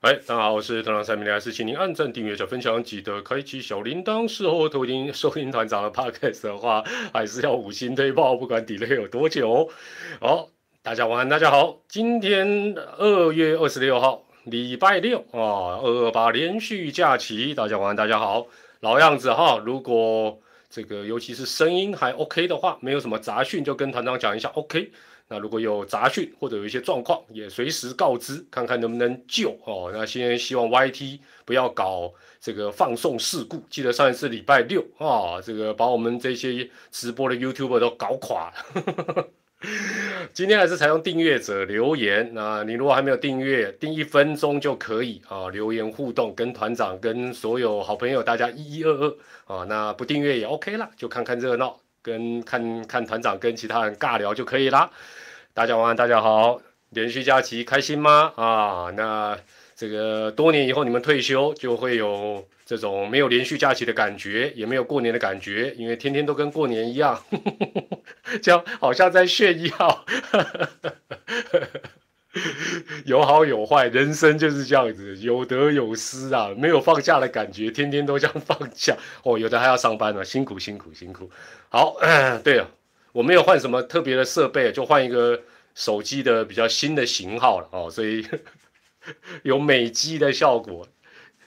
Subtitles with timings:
[0.00, 4.28] 哎，大家好，我是团长三米还是请您按赞、订阅、加分享，记得开启小铃铛。
[4.28, 9.68] 事后投听收听团长的 podcast 的话，还是要五星推爆，不管 delay 有多久。
[10.20, 10.50] 好，
[10.84, 11.80] 大家晚安，大家好。
[11.88, 18.46] 今天二月二十六号，礼拜六啊，二二八连续假期，大家晚安，大家好。
[18.78, 20.38] 老样子哈，如果
[20.70, 24.92] 这个尤其是声音还 OK 的话，没有什么杂讯，就跟团长讲一下 OK。
[25.30, 29.90] 那如果有杂讯或者有一些状况，也随时告知，看看能不能救哦。
[29.92, 32.10] 那先希望 YT 不要搞
[32.40, 33.62] 这个放送事故。
[33.68, 39.28] 记得上一次礼拜六啊，这个把我们这些直播的 YouTuber 都搞垮了。
[40.32, 42.30] 今天还是采用订阅者留言。
[42.32, 49.66] 那你如果还没有订阅，订一分钟就可以啊，留言互动，跟团长、跟所有好朋友大家一一二二啊。
[49.68, 51.78] 那不订阅也 OK 了，就看看热闹。
[52.00, 54.88] 跟看看团长跟其他人尬聊就可以啦。
[55.54, 58.32] 大家晚安，大家好，连续假期开心吗？
[58.36, 59.36] 啊，那
[59.74, 67.22] 这个多年以后你们退休就会有这种没有连续假期的感觉，也没有过年的感觉，因为天天都跟过年一样，
[68.40, 70.04] 这样好像在炫耀。
[73.06, 79.36] 有好有坏，人生就是这样子，有得有失啊，没有放假的感觉，天天都像放假哦。
[79.36, 81.28] 有的还要上班呢，辛苦辛苦辛苦。
[81.68, 81.96] 好，
[82.44, 82.70] 对了，
[83.18, 85.42] 我没有换什么特别的设备，就换一个
[85.74, 88.24] 手机的比较新的型号了哦，所以
[89.42, 90.86] 有美机的效果，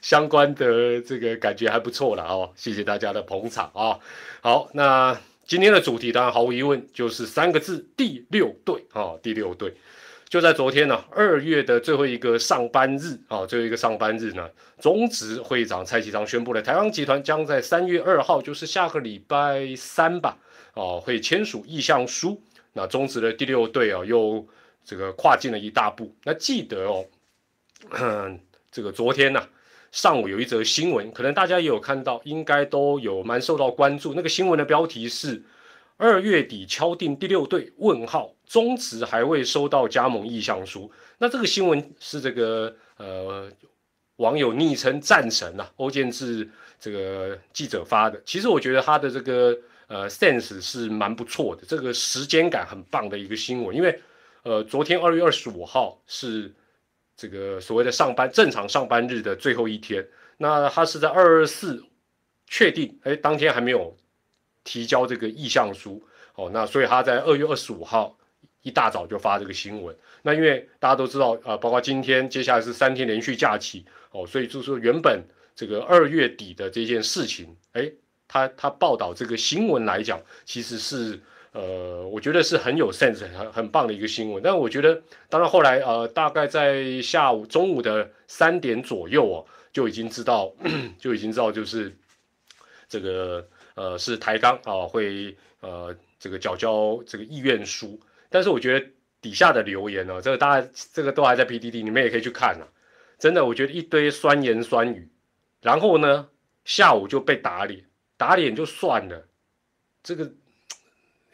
[0.01, 2.51] 相关的这个感觉还不错了哦。
[2.57, 3.97] 谢谢大家的捧场啊。
[4.41, 9.73] 好，那今天的主题当然毫无疑问就是三个字：第六队啊，第六队。
[10.27, 14.49] 就在昨天呢，二月的最后一个上班日啊，最后一个上班日呢，
[14.81, 20.37] 中职会长蔡启昌宣布了，台湾集团将在三月二号，就是下个礼拜三吧，
[20.73, 22.41] 哦，会签署意向书。
[22.73, 24.45] 那中职的第六队啊，又
[24.83, 26.13] 这个跨进了一大步。
[26.23, 27.05] 那记得哦，
[28.71, 29.47] 这个昨天呢，
[29.91, 34.13] 上午有一则新闻，可能大家也有看到，应该都有蛮受到关注。
[34.13, 35.43] 那个新闻的标题是。
[35.97, 37.71] 二月底敲定第六队？
[37.77, 40.91] 问号，中职还未收到加盟意向书。
[41.19, 43.47] 那这个新闻是这个呃
[44.15, 48.19] 网友昵称战神呐欧建志这个记者发的。
[48.25, 49.55] 其实我觉得他的这个
[49.91, 53.75] 呃 sense 是蛮不错的，这个时间感很棒的一个新闻。
[53.75, 54.01] 因为
[54.43, 56.51] 呃昨天二月二十五号是
[57.17, 60.07] 这个所谓的上班正常上班日的最后一天，
[60.37, 61.83] 那他是在二二四
[62.47, 63.95] 确定，哎，当天还没有。
[64.63, 65.99] 提交这个意向书，
[66.35, 68.15] 哦，那所以他在二月二十五号
[68.61, 69.97] 一大早就发这个新闻。
[70.21, 75.19] 那因为大家都知道，呃，包括今天接下来是三天连续假期，哦，所以就是原本
[75.55, 77.91] 这个二月底的这件事情，哎，
[78.31, 81.19] 他他报道这个新闻来讲，其实是
[81.51, 84.41] 呃，我觉得是很有 sense，很很棒的一个新闻。
[84.41, 90.53] 但我觉得，当然后来呃，大概在下午中午的三点左右哦，就已经知道，
[90.97, 91.93] 就已经知道就是
[92.87, 93.45] 这个。
[93.73, 97.97] 呃，是台钢啊，会呃这个缴交这个意愿书，
[98.29, 98.85] 但是我觉得
[99.21, 102.67] 底下的留言呢，这个大家这个都还在 PDD，你们也可以去看啊。
[103.17, 105.09] 真的，我觉得一堆酸言酸语，
[105.61, 106.27] 然后呢
[106.65, 107.85] 下午就被打脸，
[108.21, 109.25] 打脸就算了，
[110.03, 110.31] 这个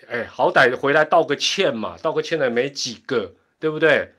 [0.08, 4.14] 哎好歹回来道个歉嘛，道个歉的没几个，对不对？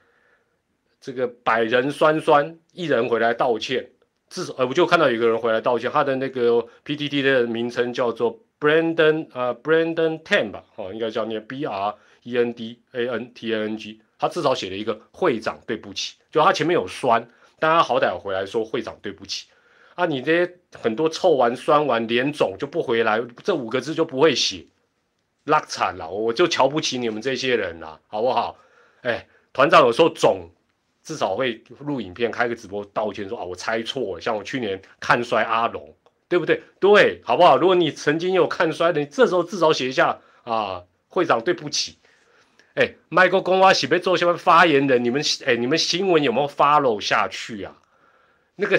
[1.00, 3.88] 这个百人酸酸，一人回来道歉。
[4.28, 13.60] 至少，呃，我就看到有个人回来道歉，他的那个 PTT 的名称叫做 Brandon 啊，Brandon Tan 吧，哦，应该叫念 B R E N D A N T A
[13.60, 17.26] N G，他至少写了一个会长对不起，就他前面有酸，
[17.58, 19.46] 但他好歹回来说会长对不起，
[19.98, 24.64] 啊，你这些很多臭完酸完脸肿就不回来，这五个字就不会写，
[25.42, 28.56] 拉惨了，我就瞧不起你们这些人了，好不好？
[29.02, 30.50] 哎，团长有时候肿。
[31.00, 34.20] 至少会录影片，开个直播道歉，说啊，我猜错了。
[34.20, 35.96] 像我去年看衰阿龙，
[36.28, 36.60] 对不对？
[36.78, 37.56] 对，好不好？
[37.56, 41.96] 如果你曾经有看衰的，你这时候至少写一下啊，会长对不起。
[42.74, 47.74] 哎，麦克公啊，喜被做新闻发言人，你们哎，你们新闻有没有 follow 下去啊？
[48.56, 48.78] 那个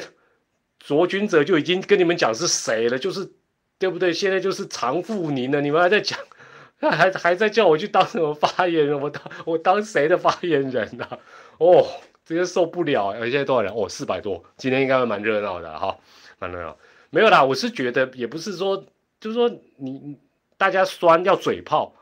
[0.79, 3.29] 卓君哲就已经跟你们讲是谁了，就是
[3.77, 4.11] 对不对？
[4.11, 6.19] 现在就是常富宁了，你们还在讲，
[6.79, 8.99] 还还在叫我去当什么发言人？
[8.99, 11.07] 我当我当谁的发言人呢？
[11.59, 11.85] 哦。
[12.25, 13.73] 直接受不了，而且多少人？
[13.73, 14.43] 哦，四百多。
[14.55, 15.97] 今天应该会蛮热闹的哈，
[16.37, 16.77] 蛮热闹。
[17.09, 18.85] 没有啦，我是觉得也不是说，
[19.19, 20.15] 就是说你
[20.55, 21.95] 大家酸要嘴炮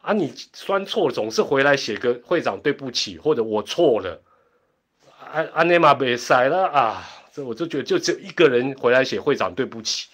[0.00, 4.22] 啊，你酸错了总是回来写个会长对不起，或者我错了，
[5.32, 7.02] 安安内玛别塞了啊，
[7.32, 10.08] 这我就觉得就只有一个人回来写会长对不起，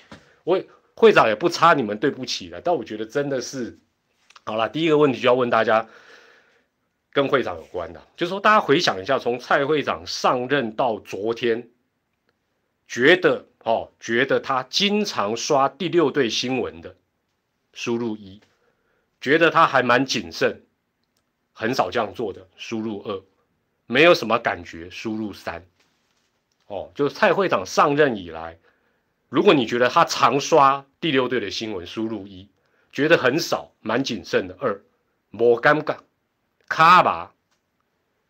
[0.44, 0.62] 我
[0.94, 3.78] 会长也不差你们对不起了，但我觉得真的是
[4.44, 4.68] 好了。
[4.68, 5.88] 第一个问题就要问大家。
[7.10, 11.68] 跟会长有关的，就是说大家回想一下，从蔡会长上任到昨天，
[12.86, 16.94] 觉得哦，觉得他经常刷第六队新闻的，
[17.72, 18.40] 输入一，
[19.20, 20.62] 觉得他还蛮谨慎，
[21.52, 23.20] 很少这样做的，输入二，
[23.86, 25.66] 没有什么感觉，输入三，
[26.68, 28.58] 哦，就是蔡会长上任以来，
[29.28, 32.48] 如果你觉得他常刷第六队的新闻，输入一，
[32.92, 34.80] 觉得很少，蛮谨慎的二，
[35.30, 35.96] 莫尴尬。
[36.68, 37.32] 卡吧，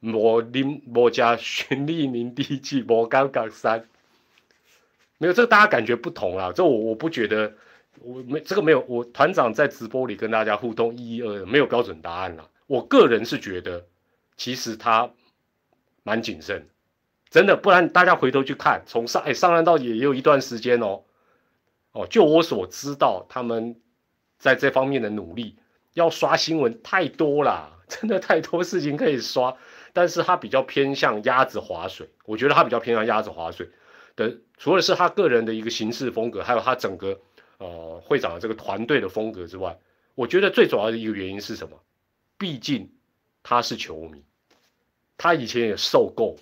[0.00, 3.88] 无林无加循利宁第一季无刚刚三，
[5.18, 6.52] 没有这个大家感觉不同啦。
[6.54, 7.52] 这我我不觉得，
[8.00, 8.84] 我没这个没有。
[8.86, 12.48] 我团长在直播里跟大家互动一一二，没有标准答案啦。
[12.68, 13.84] 我个人是觉得，
[14.36, 15.10] 其实他
[16.04, 16.64] 蛮谨慎，
[17.30, 17.56] 真的。
[17.56, 21.02] 不然大家回头去看，从上哎上岸到也有一段时间哦，
[21.92, 23.80] 哦，就我所知道，他们
[24.38, 25.56] 在这方面的努力，
[25.94, 27.74] 要刷新闻太多了。
[27.88, 29.56] 真的太多事情可以刷，
[29.94, 32.06] 但是他比较偏向鸭子划水。
[32.26, 33.66] 我觉得他比较偏向鸭子划水
[34.14, 37.18] 的，除了是他个人的一个行事风格，还有他整个
[37.56, 39.78] 呃会长的这个团队的风格之外，
[40.14, 41.80] 我觉得最主要的一个原因是什么？
[42.36, 42.92] 毕竟
[43.42, 44.22] 他是球迷，
[45.16, 46.36] 他以前也受够，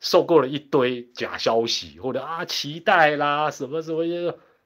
[0.00, 4.02] 受够了一堆假消息或者啊期待啦什么什么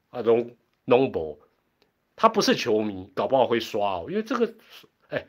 [0.09, 0.55] 啊龙
[0.85, 1.37] 龙博，
[2.15, 4.53] 他不是球迷，搞不好会刷哦，因为这个
[5.09, 5.25] 哎。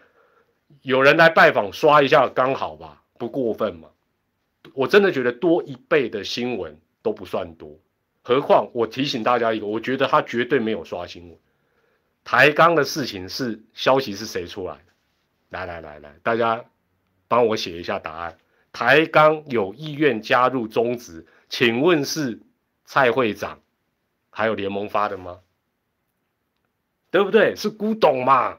[0.83, 3.89] 有人来拜访，刷一下刚好吧，不过分嘛。
[4.75, 7.79] 我真的觉得多一倍的新闻都不算多，
[8.21, 11.39] 何况我提醒大家一个，我觉得他绝对没有刷新闻。
[12.25, 14.93] 抬杠的事情是消息是谁出来的？
[15.51, 16.65] 来来来来，大家
[17.29, 18.37] 帮我写一下答案。
[18.79, 22.43] 抬杠有意愿加入中职，请问是
[22.85, 23.59] 蔡会长
[24.29, 25.39] 还有联盟发的吗？
[27.11, 27.57] 对不对？
[27.57, 28.59] 是古董嘛？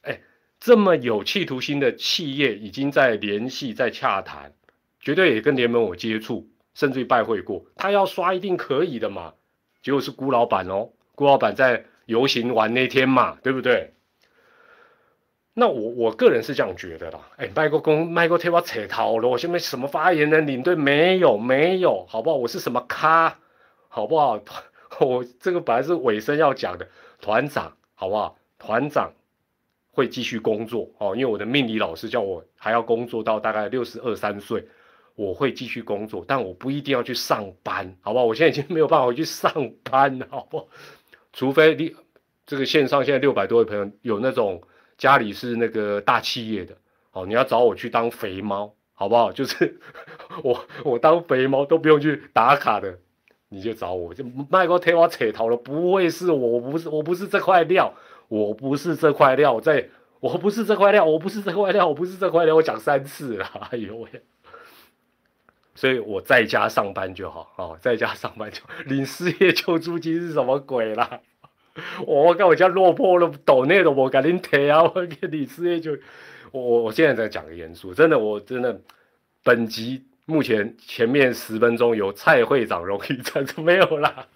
[0.00, 0.20] 哎
[0.58, 4.52] 这么有企图心的企业已经在联系、在洽谈，
[4.98, 7.64] 绝对也跟联盟有接触，甚至于拜会过。
[7.76, 9.32] 他要刷一定可以的嘛？
[9.80, 13.92] 结果是辜老板哦，辜老板在游行完那天嘛，对不对？
[15.58, 17.20] 那我我个人是这样觉得啦。
[17.36, 22.36] 哎，麦克公麦克贴我扯头了，我现在什么发言人领队没有没有，好不好？
[22.36, 23.36] 我是什么咖，
[23.88, 24.40] 好不好？
[25.00, 26.88] 我这个本来是尾声要讲的，
[27.20, 28.38] 团长，好不好？
[28.58, 29.12] 团长。
[29.90, 34.64] 会继续工作哦，因为我的命理老师叫我还要工作到大概六十二三岁，
[35.16, 38.24] 我会继续工作，但我不一定要去上班，好不好？
[38.24, 39.52] 我现在已经没有办法去上
[39.82, 40.68] 班了，好不？
[41.32, 41.96] 除非你
[42.46, 44.62] 这个线上现在六百多位朋友有那种
[44.98, 46.76] 家里是那个大企业的，
[47.12, 49.30] 哦，你要找我去当肥猫，好不好？
[49.32, 49.80] 就是
[50.42, 52.98] 我我当肥猫都不用去打卡的，
[53.48, 57.94] 你就找我，就卖个贴我扯头了，不会是我，我不是我不是这块料。
[58.28, 59.88] 我不是这块料，在
[60.20, 64.22] 我不是这块料，我不是这块料，我不是这块料，我讲三次了， 哎呦喂！
[65.74, 71.20] 所以我在家上班就好，哦，在家上班就领失业救助金是什么鬼啦？
[72.06, 74.82] 我看我家落魄了，抖那个我赶紧贴啊！
[74.82, 74.90] 我
[75.20, 75.92] 跟你失业就，
[76.52, 78.80] 我我我现在在讲个严肃，真的，我真的，
[79.42, 84.26] 本集目前前面十分钟有蔡会长荣誉证就没有啦。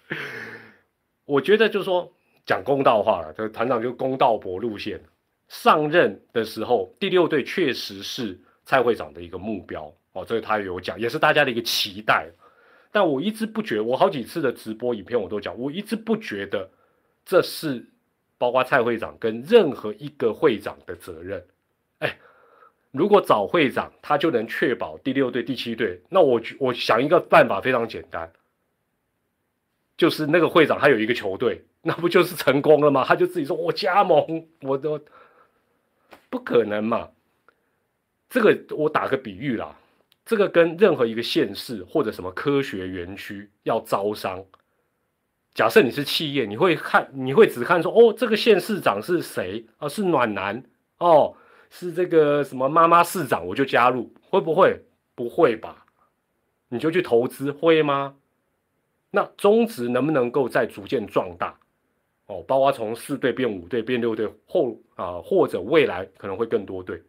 [1.25, 2.11] 我觉得就是说。
[2.45, 4.99] 讲公道话了，这个团长就公道博路线。
[5.47, 12.27] 上任的时候，第六队确实是蔡会长的一个目标哦，这个他有讲，也是大家的一个期待。
[12.91, 16.69] 但我一直不觉，我好几次的直播影片我都讲，我一直不觉得
[17.25, 17.85] 这是
[18.37, 21.45] 包括蔡会长跟任何一个会长的责任。
[21.99, 22.17] 哎，
[22.91, 28.31] 如果找会长，他就能确保第六队、第七队，那我我想一个办法非常简单，
[29.97, 31.63] 就是那个会长他有一个球队。
[31.85, 33.03] 那不就是成功了吗？
[33.03, 34.97] 他就自己说：“我加盟，我都
[36.29, 37.09] 不可能嘛。”
[38.29, 39.75] 这个我打个比喻啦，
[40.25, 44.41] 这个跟任何一个县市或者什么科学园区要招商，
[45.53, 49.87] 假设你是企业，你会看，你会只看说：“哦，这个县市长是谁啊？
[49.87, 50.63] 是暖男
[50.97, 51.35] 哦，
[51.69, 54.81] 是这个什么妈妈市长，我就加入，会不会？
[55.13, 55.85] 不会吧？
[56.69, 58.15] 你就去投资，会吗？
[59.11, 61.55] 那中职能不能够再逐渐壮大？”
[62.25, 66.99] 哦，包括从四队变五队变六队后啊，或者未来可能会更多队。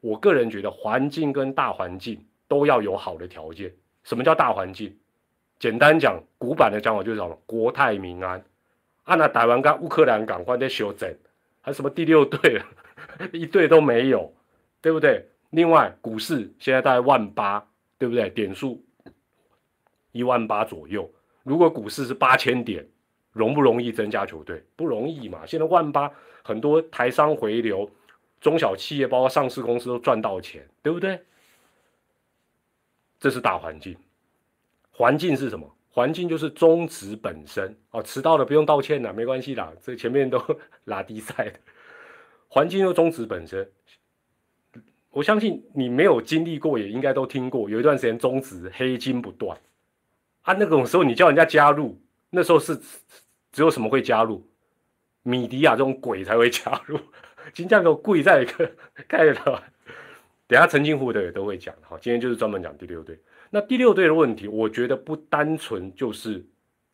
[0.00, 3.70] 我个人觉得环境跟大环境都要有好的条件。
[4.04, 4.96] 什么叫大环境？
[5.60, 7.40] 简单讲，古板的讲法就是什么？
[7.46, 8.42] 国泰民安。
[9.04, 11.08] 啊，那台湾跟乌克兰赶快在修整，
[11.60, 12.60] 还什么第六队
[13.32, 14.34] 一队都没有，
[14.80, 15.28] 对不对？
[15.50, 17.64] 另外，股市现在大概万八，
[17.96, 18.28] 对不对？
[18.30, 18.84] 点数
[20.10, 21.08] 一万八左右。
[21.44, 22.84] 如果股市是八千点。
[23.32, 24.60] 容不容易增加球队？
[24.74, 25.46] 不容易嘛！
[25.46, 26.10] 现在万八
[26.42, 27.88] 很多台商回流，
[28.40, 31.16] 中小企业包括上市公司都赚到钱，对不对？
[33.20, 33.96] 这是大环境。
[35.00, 35.66] 环境是什么？
[35.88, 38.02] 环境就是宗旨本身哦。
[38.02, 40.38] 迟到了不用道歉了，没关系啦，这前面都
[40.84, 41.58] 拉低赛的。
[42.48, 43.66] 环境就宗旨本身，
[45.08, 47.70] 我相信你没有经历过，也应该都听过。
[47.70, 49.58] 有一段时间宗旨黑金不断
[50.42, 52.78] 啊，那种时候你叫人家加入，那时候是
[53.52, 54.46] 只有什么会加入？
[55.22, 57.00] 米迪亚这种鬼才会加入。
[57.54, 58.70] 金价都贵在一个
[59.08, 59.64] 概念了。
[60.46, 61.74] 等下陈金虎的也都会讲。
[61.80, 63.18] 好，今天就是专门讲第六队。
[63.50, 66.42] 那第六队的问题，我觉得不单纯就是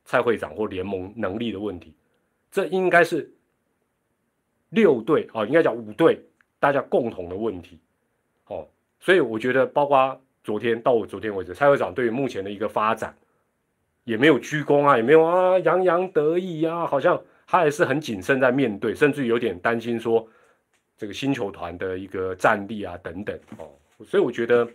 [0.04, 1.94] 蔡会长或联盟能力的问题，
[2.50, 3.32] 这应该是。
[4.70, 6.20] 六队啊，应该讲五队，
[6.58, 7.78] 大家共同的问题，
[8.48, 8.66] 哦，
[8.98, 13.16] 所以我觉得，包括昨天到我昨天为止，蔡会长对于目前的一个发展，
[14.02, 20.28] 也没有鞠躬啊，也没有啊洋洋得意啊，好像他还是很谨慎在面对，甚至有点担心说
[20.98, 23.70] 这个新球团的一个战力啊等等哦，
[24.04, 24.68] 所以我觉得，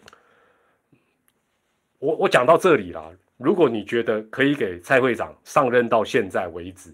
[2.02, 6.92] 我我讲到这里啦，如果你觉得可以给蔡会长上任到现在为止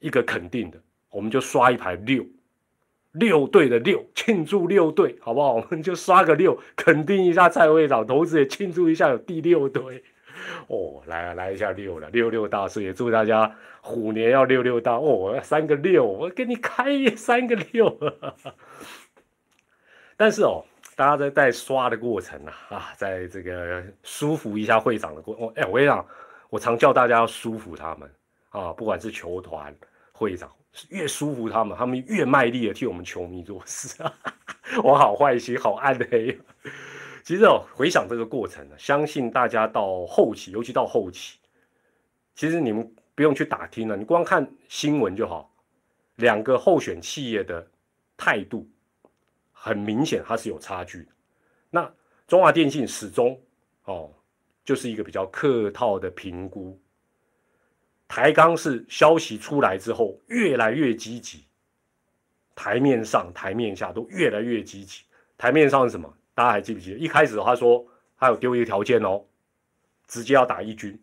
[0.00, 0.78] 一个肯定的。
[1.10, 2.24] 我们就刷一排六，
[3.12, 5.56] 六队的六，庆祝六队，好不好？
[5.56, 10.02] 我们就刷个六，肯定一下蔡会长，同时也庆祝一下有第六队。
[10.68, 17.98] 哦，来来一下六了，六六大顺，也祝大家虎年要六六大哦，三个六，我给你开三个六。
[20.16, 26.06] 但是哦，大家在在刷的过程啊，啊，在这个舒服一下会长的过，哦，哎，我跟你讲，
[26.50, 28.10] 我常叫大家要舒服他们
[28.50, 29.74] 啊，不管是球团
[30.12, 30.50] 会长。
[30.88, 34.02] 越舒服他们，他们越卖力的替我们球迷做事。
[34.82, 36.40] 我好坏心，好暗黑。
[37.22, 41.38] 其实哦，回想这个过程呢，相信大家到后期，尤其到后期，
[42.34, 45.52] 其实你们不用去打听了，你光看新闻就好。
[46.16, 47.66] 两个候选企业的
[48.16, 48.66] 态度，
[49.64, 51.06] 很明显它是有差距。
[51.70, 51.88] 那
[52.26, 53.40] 中华电信始终
[53.84, 54.10] 哦，
[54.64, 56.76] 就是一个比较客套的评估。
[58.08, 61.44] 台钢是消息出来之后越来越积极，
[62.56, 65.04] 台面上、台面下都越来越积极。
[65.38, 66.12] 台面上是什么？
[66.34, 66.98] 大家还记不记得？
[66.98, 67.86] 一开始他说
[68.18, 69.24] 他有丢一个条件哦，
[70.08, 71.00] 直接要打一军。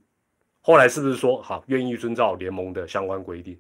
[0.60, 3.58] 后来是不是说好愿意遵照联盟的相关规定？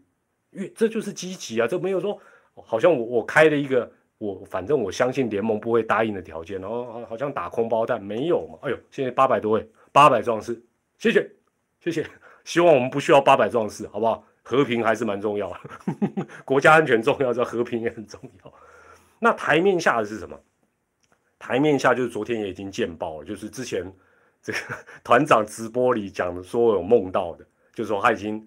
[0.49, 2.21] 越这就是积极啊，这没有说
[2.53, 3.89] 好像我我开了一个
[4.19, 8.59] 我反正我相信联盟不会答应的条件，然后好像打空包弹没有嘛？
[8.61, 10.61] 哎呦，现在八百多位，八百壮士，
[10.97, 11.27] 谢谢，
[11.79, 12.05] 谢谢。
[12.43, 14.23] 希望我们不需要八百壮士，好不好？
[14.43, 15.59] 和平还是蛮重要的，
[16.43, 18.53] 国家安全重要，这和平也很重要。
[19.19, 20.39] 那台面下的是什么？
[21.38, 23.89] 台面下就是昨天也已经见报了，就是之前
[24.41, 24.59] 这个
[25.03, 28.45] 团长直播里讲的，说有梦到的，就是说他已经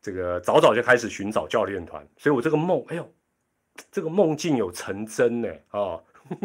[0.00, 3.12] 这个早早就开始寻找教练团，所以我这个梦，哎呦，
[3.90, 6.00] 这个梦境有成真呢啊！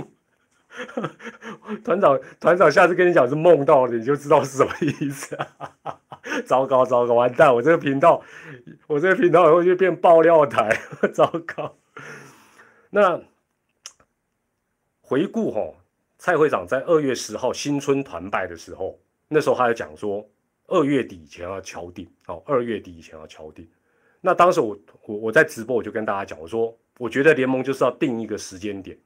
[1.86, 5.38] 团长，团长，下次跟你讲是梦到的，你就知道是什么意思。
[6.46, 7.54] 糟糕，糟糕，完蛋！
[7.54, 8.22] 我这个频道，
[8.88, 10.78] 我这个频道以后就变爆料台。
[11.14, 11.78] 糟糕。
[12.90, 13.22] 那
[15.00, 15.74] 回顾哈，
[16.18, 19.00] 蔡会长在二月十号新春团拜的时候，
[19.30, 20.28] 那时候他就讲说，
[20.68, 22.06] 二月底以前要敲定。
[22.28, 23.66] 哦，二月底以前要敲定。
[24.26, 28.98] 那当时我我我在直播，我就跟大家讲，我说我觉得联盟就是要定一个时间点。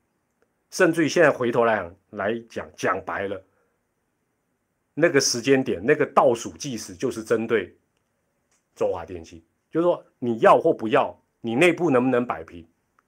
[0.71, 3.43] 甚至于现在回头来讲来讲，讲白了，
[4.93, 7.75] 那个时间点，那个倒数计时就是针对
[8.77, 12.65] 中华电信，就是说你要或不要，你内部能不能摆平？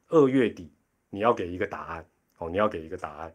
[0.10, 0.70] 二月底
[1.10, 2.06] 你要给一个答案
[2.40, 3.34] 哦，你要给一个答案。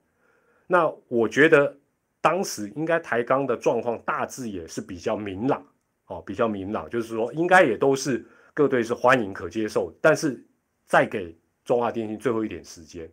[0.67, 1.75] 那我觉得
[2.21, 5.67] 当时应该台钢的状况大致也是比较明朗
[6.09, 8.27] 哦，比较明朗，就是说应该也都是
[8.57, 10.43] 各队是欢迎可接受，但是
[10.87, 13.07] 再给中华电信最后一点时间。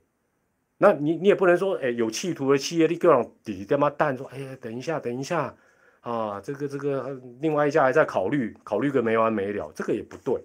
[0.78, 5.54] 那你你也不能说，哎，有企图的企业，你各种底他妈蛋说，哎呀，等一下，等一下，
[6.00, 10.42] 啊，这个这个，另外一家还在考虑，考虑个没完没了，这个也不对。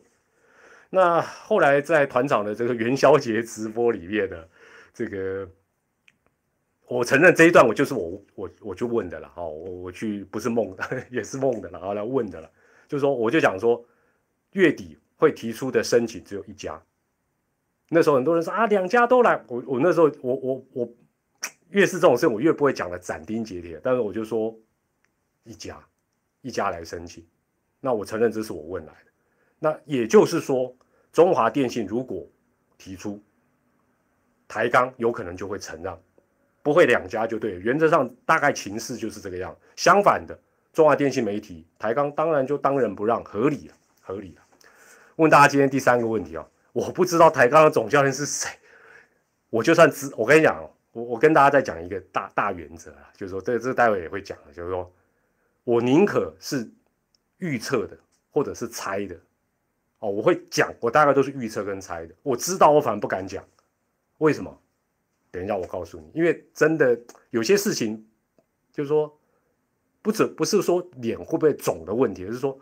[0.91, 4.49] 那后来在团长的这个元宵节直播里面的
[4.93, 5.49] 这个，
[6.89, 10.77] 我承认这一段我就是我我我就问的了，哦，我我去不是梦，
[11.09, 12.51] 也是梦的了，然后来问的了，
[12.89, 13.85] 就是说我就讲说，
[14.59, 16.83] 月底会提出的申请只有一家。
[17.89, 19.41] 那时候很多人说啊，两家都来。
[19.47, 20.89] 我我那时候我我我
[21.71, 23.81] 越是这种事，我越不会讲的斩钉截铁。
[23.81, 24.53] 但是我就说
[25.45, 25.81] 一家
[26.41, 27.25] 一家来申请，
[27.81, 29.11] 那我承认这是我问来的。
[29.61, 30.77] 那也就是说，
[31.13, 32.27] 中华电信如果
[32.77, 33.23] 提出
[34.49, 35.97] 台钢，有可能就会承让，
[36.65, 37.61] 不会两家就对。
[37.61, 39.57] 原则上大概情势就是这个样。
[39.77, 40.37] 相反的，
[40.73, 44.43] 中华电信没提台钢，当然就当仁不让，合理了，合理了。
[45.19, 46.45] 问大家今天第三个问题啊。
[46.73, 48.49] 我不知道台钢的总教练是谁，
[49.51, 54.93] 我就算知，我跟你讲哦，我我跟大家再讲一个大大原则啊，就是说这这待会也会讲的，就是说
[55.65, 56.71] 我宁可是
[57.39, 57.99] 预测的
[58.31, 59.17] 或者是猜的，
[59.99, 63.45] 哦，我会讲，我大概都是预测跟猜的，我知道我反而不敢讲，
[64.19, 64.57] 为什么？
[65.33, 66.97] 等一下我告诉你，因为真的
[67.31, 68.07] 有些事情，
[68.71, 69.19] 就是说
[70.01, 72.57] 不止不是说脸会不会肿的问题，而是说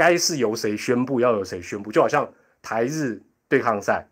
[0.00, 4.06] 该是由谁宣布要由谁宣布，就好像台日对抗赛。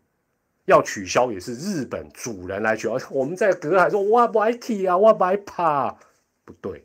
[0.67, 5.97] 要取消也是日本主人来取消，我们在隔海说哇不爱踢啊，哇不爱怕，
[6.45, 6.85] 不对，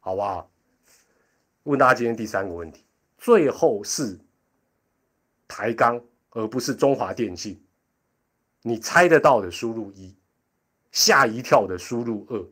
[0.00, 0.50] 好不好？
[1.64, 2.82] 问大家今天第三个问题，
[3.18, 4.18] 最后是
[5.46, 6.00] 台钢
[6.30, 7.62] 而不是中华电信，
[8.62, 10.16] 你猜得到的输入一，
[10.90, 12.42] 吓一跳的输入二，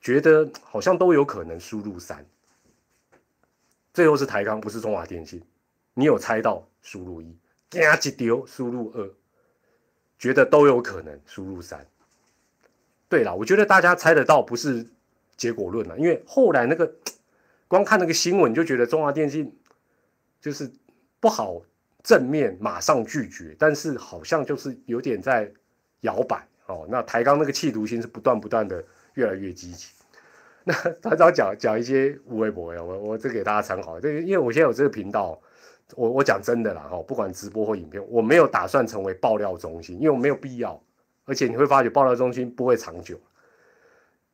[0.00, 2.24] 觉得好像都有可能输入三，
[3.96, 5.42] 最后是台钢不是中华电信，
[5.94, 7.34] 你有猜到输入一，
[7.70, 9.10] 惊一丢输入二。
[10.18, 11.86] 觉得都有可能输入三。
[13.08, 14.86] 对了，我觉得大家猜得到不是
[15.34, 16.92] 结果论了，因为后来那个
[17.68, 19.50] 光看那个新闻就觉得中华电信
[20.42, 20.70] 就是
[21.18, 21.62] 不好
[22.02, 25.50] 正面马上拒绝，但是好像就是有点在
[26.02, 26.86] 摇摆哦。
[26.90, 28.84] 那台钢那个企图心是不断不断的
[29.14, 29.88] 越来越积极。
[30.68, 34.00] 那 他早讲讲一些无微博呀，我我这给大家参考。
[34.00, 35.40] 这因为我现在有这个频道。
[35.94, 40.82] 我我讲真的啦，哈，不管直播或影片，我没有打算成为爆料中心，因为我没有必要，
[41.24, 43.16] 而且你会发觉爆料中心不会长久，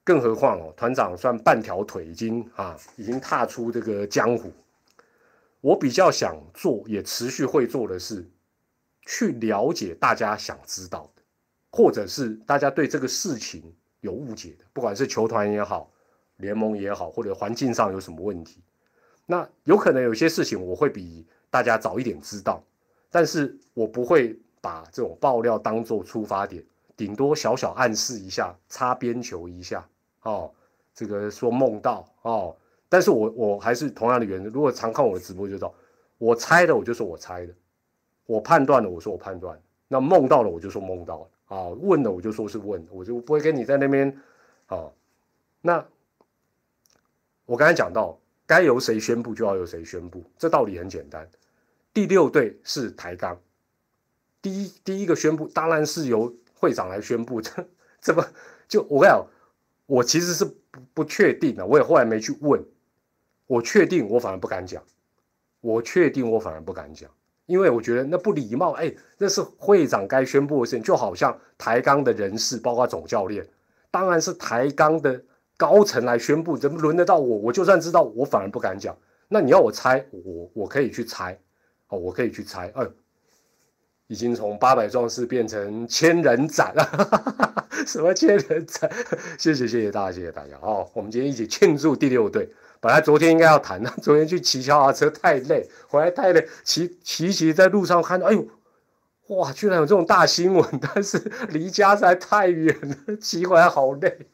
[0.03, 4.51] 更何况哦，团长算半条腿已经啊，已经踏出这个江湖。
[5.61, 8.27] 我比较想做，也持续会做的是，
[9.03, 11.23] 去了解大家想知道的，
[11.71, 13.63] 或者是大家对这个事情
[14.01, 15.93] 有误解的，不管是球团也好，
[16.43, 18.61] 联盟也好，或者环境上有什么问题，
[19.25, 21.27] 那有可能有些事情我会比。
[21.53, 22.65] 大家早一点知道，
[23.11, 26.65] 但是我不会把这种爆料当做出发点，
[26.97, 29.87] 顶多小小暗示一下，擦边球一下，
[30.23, 30.51] 哦，
[30.95, 32.57] 这个说梦到哦，
[32.89, 35.75] 但是我我还是同样的原则，如果常看我的直播就知道，
[36.17, 37.53] 我猜的我就说我猜的，
[38.25, 44.09] 我判断的我说我判断，那梦到了我就说梦到了，啊，问了我就说是问，我就不会跟你在那边，
[44.69, 44.89] 啊，
[45.61, 45.87] 那
[47.53, 51.29] 我刚才讲到，该由谁宣布就要由谁宣布，这道理很简单。
[51.93, 53.39] 第六队是台钢，
[54.41, 57.43] 第一第一个宣布当然是由会长来宣布。
[57.43, 57.53] 这
[58.01, 58.27] 怎么
[58.67, 59.27] 就我跟你讲，
[59.85, 62.65] 我其实是不不确定的，我也后来没去问。
[63.47, 64.83] 我确定，我反而不敢讲。
[65.61, 67.11] 我确定，我反而不敢讲，
[67.45, 68.73] 因为我觉得那不礼貌。
[68.73, 73.47] 哎，那是会长该宣布的事情，就好像台钢的人事，包括总教练，
[73.91, 75.23] 当然是台钢的
[75.63, 77.37] 高层来宣布，怎么轮得到我？
[77.37, 78.97] 我就算知道，我反而不敢讲。
[79.29, 81.39] 那你要我猜，我我可以去猜。
[81.87, 82.93] 哦，我可以去猜，呃，
[84.09, 88.91] 已经从八百壮士变成千人斩了， 什么千人斩？
[89.39, 90.59] 谢谢谢谢大家，谢谢大家。
[90.63, 92.53] 哦，我们今天一起庆祝第六队。
[92.81, 98.45] 本来昨天应该要谈的，昨天去骑脚踏车太累，回来太累，骑骑骑在路上看到，哎呦，
[99.29, 100.81] 哇，居然有这种大新闻！
[100.83, 101.19] 但是
[101.51, 104.27] 离家实在太远了，骑回来好累。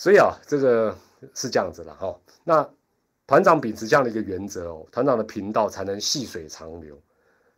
[0.00, 0.96] 所以啊，这个
[1.34, 2.18] 是这样子了哈。
[2.42, 2.66] 那。
[3.26, 7.00] 团长秉持这样的一个原则哦，团长的频道才能细水长流，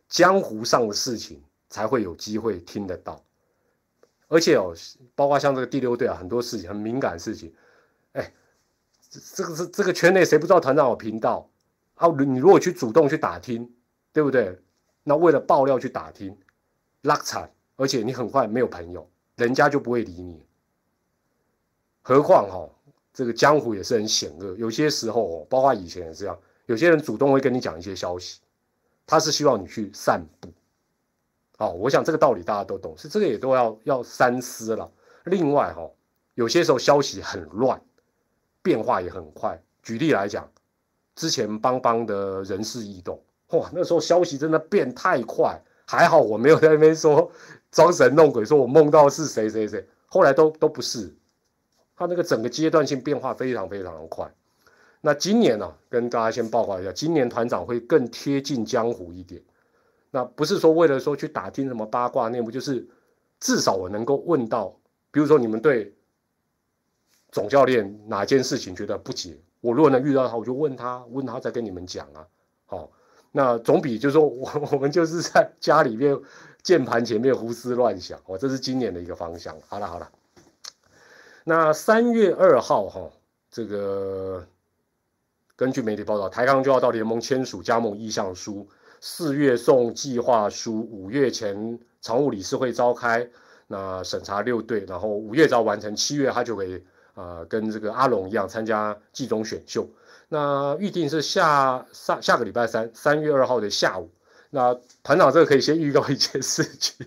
[0.07, 3.19] 江湖上的事情才会有机会听得到。
[4.27, 4.71] 而且哦，
[5.15, 7.51] 包括像这个第六队啊，很多事情很敏感的事情，
[8.11, 8.31] 哎，
[9.33, 11.49] 这个是这个圈内谁不知道团长有频道
[11.95, 12.07] 啊？
[12.19, 13.67] 你如果去主动去打听，
[14.11, 14.61] 对不对？
[15.01, 16.37] 那为了爆料去打听，
[17.01, 20.45] 拉惨，而且你很快没有朋友，人家就不会理你。
[22.03, 22.69] 何况哈。
[23.15, 26.35] 这个江湖也是很险恶，有些时候哦，包括以前也是这样，
[26.65, 28.39] 有些人主动会跟你讲一些消息，
[29.05, 30.49] 他是希望你去散布。
[31.59, 34.89] 哦，我想这个道理大家都懂，是这个也都要要三思了。
[35.25, 35.87] 另外哈，
[36.33, 37.79] 有些时候消息很乱，
[38.63, 39.61] 变化也很快。
[39.83, 40.49] 举例来讲，
[41.13, 47.31] 之前邦邦的人事异动，哇，那时候消息真的变太快，还好我没有在那边说
[47.69, 51.13] 装神弄鬼，说我梦到是谁谁谁，后来都都不是。
[51.95, 54.31] 它那个整个阶段性变化非常非常的快。
[55.01, 59.41] 那今年呢，跟大家先报告一下，今年团长会更贴近江湖一点。
[60.11, 62.87] 那不是说为了说去打听什么八卦内幕，就是
[63.39, 64.73] 至少我能够问到，
[65.11, 65.93] 比如说你们对
[67.31, 72.25] 总教练哪件事情觉得不解，我如果能遇到他，我就问他，问他再跟你们讲啊。
[72.65, 72.89] 好，
[73.31, 76.17] 那总比就是说我我们就是在家里面
[76.61, 78.17] 键盘前面胡思乱想。
[78.25, 79.53] 哦，这是今年的一个方向。
[79.67, 80.09] 好了好了。
[81.43, 83.11] 那三月二号，哈，
[83.51, 84.45] 这个
[85.55, 88.67] 根据媒体报道，台钢就要到联盟签署加盟意向书，
[89.01, 93.29] 四月送计划书，五月前常务理事会召开，
[93.67, 96.81] 那审查六队，然后五月只要完成，七月他就可以
[97.13, 99.87] 啊跟这个阿龙一样参加季中选秀。
[100.29, 104.09] 那预定是下下下个礼拜三，三月二号的下午。
[104.49, 107.05] 那团长这个可以先预告一件事情，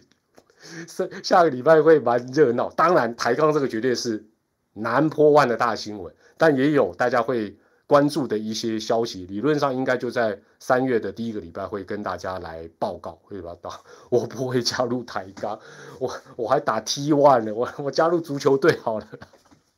[0.88, 2.70] 是下个礼拜会蛮热闹。
[2.70, 4.24] 当然抬杠这个绝对是
[4.72, 7.56] 南坡湾的大新闻，但也有大家会。
[7.88, 13.72] 关注的一些消息，理论上应该就在三月的第一个礼拜会跟大家来报告，会报道。
[14.10, 15.56] 我不会加入台钢，
[16.00, 19.06] 我我还打 T one 呢，我我加入足球队好了。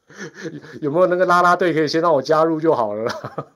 [0.80, 3.46] 有没有那个拉拉队可以先让我加入就好了啦？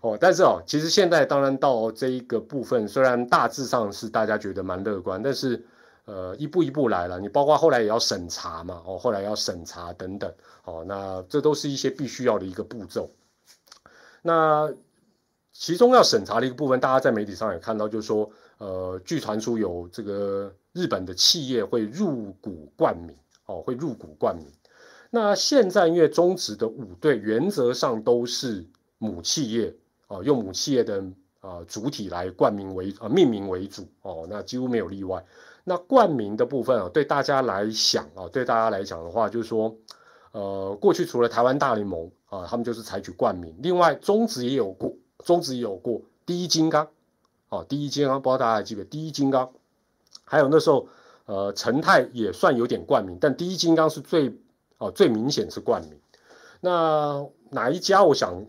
[0.00, 5.64] 哦，但是哦，其实现在当然到这一个部分，虽然大致上是大家觉得蛮乐观，但是
[6.04, 7.20] 呃一步一步来了。
[7.20, 10.32] 你包括后来也要审查嘛，哦，后来要审查等等，
[10.64, 13.10] 哦，那这都是一些必须要的一个步骤。
[14.22, 14.72] 那
[15.52, 23.14] 其中要审查的一个部分，大家在媒体上也看到，就是说，呃，据传出有这个日本的企业会入股冠名，
[23.46, 24.46] 哦，会入股冠名。
[25.10, 28.66] 那现在因为中职的五队原则上都是
[28.98, 29.72] 母企业，
[30.08, 31.04] 哦，用母企业的
[31.38, 35.24] 啊主体来冠名为啊命名为主，哦，那几乎没有例外。
[35.64, 39.74] 那冠名的部分啊，对大家来讲啊，对大家来讲的话，就是说。
[40.32, 43.54] 呃，过去除了台湾大联盟啊，他们就是采取冠名。
[43.62, 44.92] 另外，中职也有过，
[45.24, 46.88] 中职也有过第一金刚，
[47.50, 49.48] 哦，第一金刚，不知道大家还记不记得第一金刚？
[50.24, 50.88] 还有那时候，
[51.26, 54.36] 呃，陈泰也算有点冠名，但第一金刚是最
[54.78, 55.96] 哦最明显是冠名。
[56.60, 58.02] 那哪一家？
[58.02, 58.44] 我想，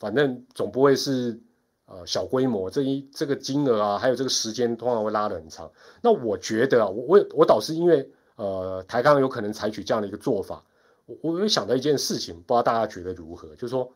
[0.00, 1.38] 反正总不会是
[1.86, 5.70] 呃小规模，这一这个金额啊，还有这个时间，通常会拉得很长。
[6.00, 10.64] 那我觉得啊，我我我倒是因为呃台钢有可能采取这样的一个做法。
[11.06, 13.48] 我我有想到一件事情，不知道大家觉得如何？
[13.56, 13.92] 就是说，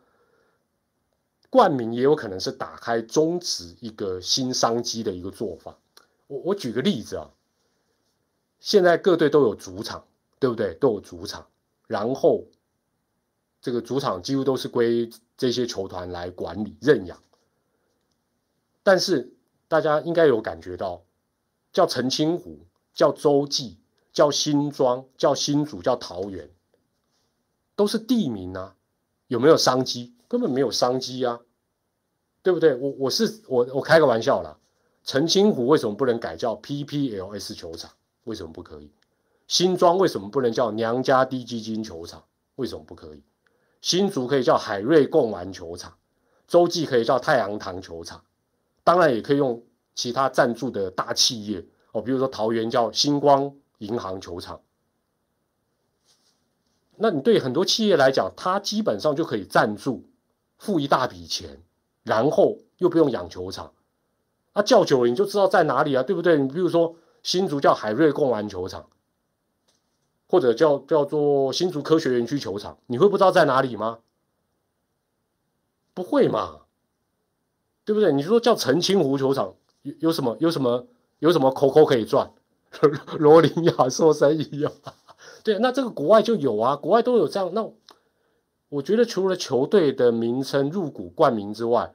[1.48, 5.78] 冠名也有可能是打开中职一个新商机的一个做法。
[6.26, 7.30] 我我举个例子啊，
[8.60, 10.04] 现在各队都有主场，
[10.38, 10.74] 对不对？
[10.74, 11.46] 都有主场，
[11.86, 12.44] 然后
[13.62, 17.18] 这个主场几乎都是归这些球团来管理认养。
[18.88, 19.34] 但是
[19.68, 21.02] 大家应该有感觉到，
[21.74, 22.60] 叫澄清湖，
[22.94, 23.76] 叫洲际，
[24.14, 26.48] 叫新庄，叫新竹，叫桃园。
[27.76, 28.76] 都是地名啊，
[29.26, 30.14] 有没有商机？
[30.26, 31.40] 根本没有商机啊，
[32.42, 32.74] 对不对？
[32.76, 34.56] 我我是我我开个玩笑啦。
[35.04, 37.90] 澄清湖为什么不能改叫 PPLS 球场？
[38.24, 38.90] 为什么不可以？
[39.48, 42.24] 新庄为什么不能叫娘家低基金球场？
[42.54, 43.22] 为什么不可以？
[43.82, 45.98] 新竹可以叫海瑞贡丸球场，
[46.46, 48.24] 洲际可以叫太阳堂球场，
[48.88, 49.62] 当然也可以用
[49.94, 54.62] 其他赞助的大企业哦，比如说桃园叫星光银行球场。
[56.96, 60.08] 那你对很多企业来讲，它基本上就可以赞助，
[60.56, 61.60] 付一大笔钱，
[62.02, 63.74] 然后又不用养球场，
[64.54, 66.38] 啊，叫久了你就知道在哪里啊，对不对？
[66.38, 68.88] 你比如说新竹叫海瑞贡丸球场，
[70.30, 73.98] 或者叫叫做新竹科学园区球场，你会不知道在哪里吗？
[75.92, 76.62] 不会嘛，
[77.88, 78.12] 对不对？
[78.12, 80.86] 你说叫澄清湖球场，有有什么有什么
[81.20, 82.30] 有什么口口可以赚？
[83.18, 84.70] 罗林亚说生意啊。
[85.42, 87.50] 对，那这个国外就有啊，国外都有这样。
[87.54, 87.66] 那
[88.68, 91.94] 我觉得除了球队的名称入股冠名之外，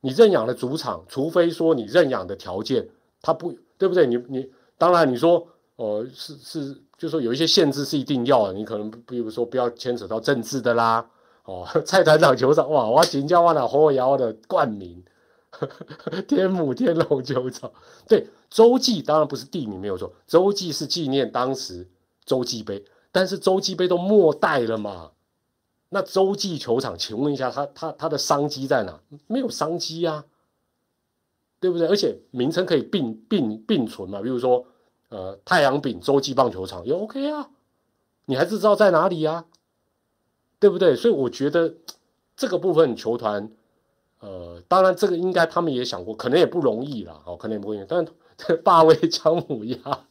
[0.00, 2.88] 你认养的主场，除非说你认养的条件
[3.20, 4.06] 它不对不对？
[4.06, 11.06] 你你当然你说哦是是，就是说有一些限制是一定要的，你可能比如说不要牵扯到政治的啦。
[11.44, 15.04] 哦，蔡团长球场哇，我请教我那火窑的冠名，
[16.28, 17.70] 天母天龙球场。
[18.06, 21.88] 对，洲际当然不是地名没有错，洲际是纪念当时。
[22.24, 25.12] 洲际杯，但是洲际杯都末代了嘛？
[25.88, 29.00] 那洲际球场，请问一下，它它它的商机在哪？
[29.26, 30.26] 没有商机啊，
[31.58, 31.88] 对不对？
[31.88, 34.20] 而且名称可以并并并存嘛？
[34.20, 34.66] 比如说，
[35.08, 37.48] 呃，太阳饼洲际棒球场也 OK 啊，
[38.26, 39.46] 你还是知道在哪里呀？
[40.58, 40.94] 对不对？
[40.94, 41.76] 所以我觉得
[42.36, 43.50] 这个部分球团，
[44.20, 48.06] 呃，当然这个应该他们也想过，可能也不容易啦，哦，可能也不容易，但
[48.62, 49.78] 霸威姜母鸭。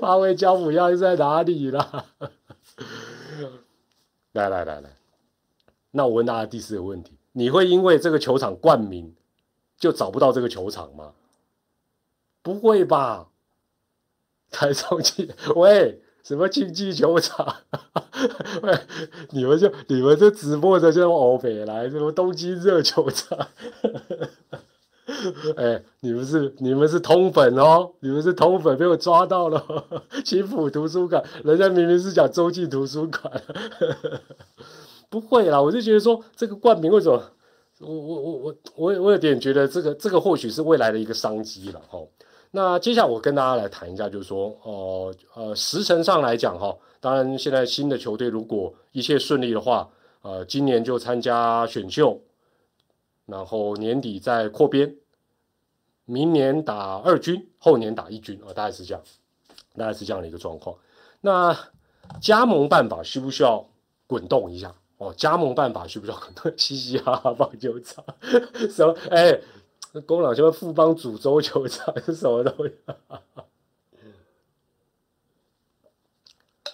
[0.00, 2.06] 八位教母鸭在哪里啦？
[4.32, 4.90] 来来来来，
[5.92, 9.14] 那我问大家第四个问题：你会因为这个球场冠名
[9.78, 11.12] 就找不到这个球场吗？
[12.42, 13.28] 不会吧？
[14.50, 17.54] 台中去喂，什么竞技球场？
[18.62, 18.78] 喂，
[19.30, 23.38] 你们就你们这直播的就欧北来，什么东京热球场？
[25.56, 29.62] 哎，你们是你们是通粉哦，你们是通粉，被我抓到了。
[30.24, 33.42] 青浦图书馆，人家明明是讲洲际图书馆，
[35.10, 37.22] 不会啦，我就觉得说这个冠名为什么？
[37.80, 42.08] 我我我我我我有点觉得这个这个或许是未来的一个商机了哦。
[42.56, 49.90] 那接下来我跟大家来谈一下，就是说，哦，呃，时辰上来讲哈，当然现在新的球队如果一切顺利的话，
[50.22, 52.20] 呃，今年就参加选秀，
[53.26, 54.94] 然后年底再扩编，
[56.04, 59.02] 明年打二军，后年打一军啊，大概是这样，
[59.76, 60.76] 大概是这样的一个状况。
[61.20, 61.58] 那
[62.20, 63.68] 加盟办法需不需要
[64.06, 64.72] 滚动一下？
[64.98, 66.52] 哦，加盟办法需不需要滚动？
[66.56, 68.04] 嘻嘻哈哈棒球场
[68.70, 68.96] 什么？
[69.10, 69.40] 哎。
[69.96, 72.74] 那公老兄富邦主州球场是什么东西？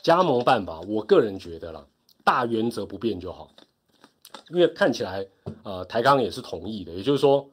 [0.02, 1.86] 加盟办法，我个人觉得啦，
[2.24, 3.50] 大原则不变就好。
[4.48, 5.28] 因为看起来，
[5.64, 7.50] 呃，台钢也是同意的，也就是说，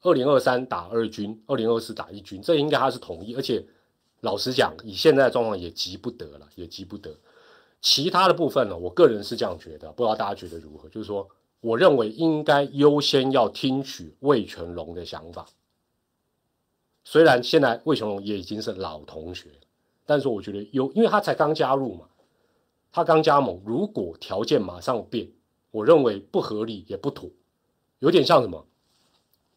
[0.00, 3.34] 二零二三打二军，二零二四打一军，这应该他是同意。
[3.34, 3.66] 而且，
[4.22, 7.14] 老实讲，以现在的状况也急不得了，也急不得。
[7.82, 10.88] 其他的部分呢，我个人是这样觉得，不知道大家觉得如何？
[10.88, 11.28] 就是说。
[11.60, 15.46] 我认为应该优先要听取魏全龙的想法。
[17.04, 19.50] 虽然现在魏全龙也已经是老同学，
[20.04, 22.08] 但是我觉得有，因为他才刚加入嘛，
[22.92, 25.28] 他刚加盟，如果条件马上变，
[25.70, 27.30] 我认为不合理也不妥，
[28.00, 28.66] 有点像什么？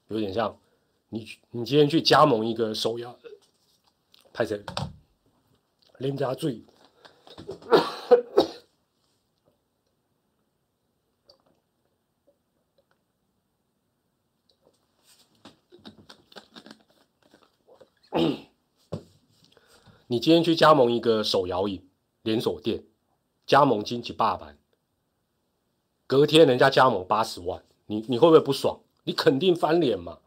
[0.07, 0.57] 有点像
[1.09, 3.15] 你你今天去加盟一个手摇，
[4.33, 4.63] 拍谁？
[5.99, 6.63] 林家最。
[20.07, 21.87] 你今天去加盟一个手摇饮
[22.23, 22.83] 连锁店，
[23.45, 24.57] 加盟金几八万，
[26.07, 28.79] 隔天人家加盟八十万，你你会不会不爽？
[29.03, 30.17] 你肯定翻脸嘛。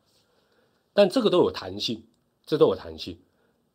[0.94, 2.04] 但这个都有弹性，
[2.46, 3.18] 这都有弹性。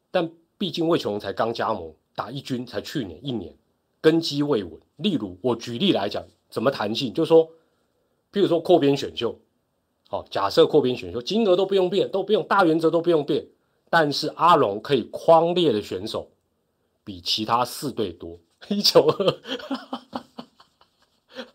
[0.09, 3.53] 但毕竟魏琼才刚加盟，打一军才去年一年，
[3.99, 4.79] 根基未稳。
[4.95, 7.13] 例如我举例来讲，怎么弹性？
[7.13, 7.45] 就是说，
[8.31, 9.37] 譬如说扩编选秀，
[10.07, 13.45] 好，假设扩编选秀金额都不用变，都不用大原则都不用变。
[13.89, 16.29] 但是阿龙可以框列的选手
[17.03, 19.39] 比其他四队多 一九二，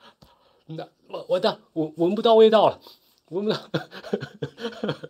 [0.66, 2.80] 那我我的闻闻不到味道了，
[3.28, 3.70] 闻不到。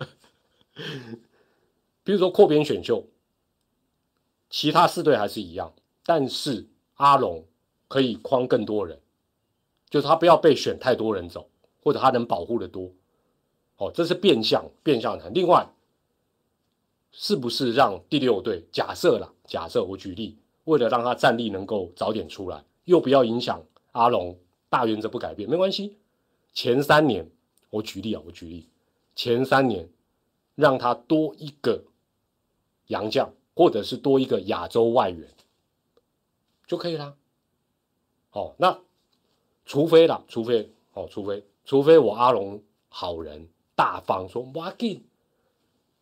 [2.03, 3.07] 比如说扩编选秀，
[4.51, 5.73] 其他四队还是一样，
[6.05, 7.45] 但是阿龙
[7.87, 8.99] 可以框更多人，
[9.89, 11.49] 就是他不要被选太多人走，
[11.85, 12.91] 或者他能保护的多。
[13.77, 15.33] 哦，这是变相变相谈。
[15.33, 15.65] 另外。
[17.13, 19.33] 是不是让第六队假设了？
[19.45, 24.39] 假设我举例，为了让他战力能够早点出来，又不要影响阿龙，
[24.71, 25.99] 大原则不改变，没关系。
[26.55, 27.31] 前三年
[27.69, 28.67] 我举例啊，我举例，
[29.15, 29.89] 前三年
[30.55, 31.85] 让他多一个
[32.87, 35.29] 洋将，或者是多一个亚洲外援
[36.67, 37.15] 就可以了。
[38.31, 38.81] 哦，那
[39.67, 45.05] 除非了，除非哦，除非除非我阿龙好人大方，说不要紧，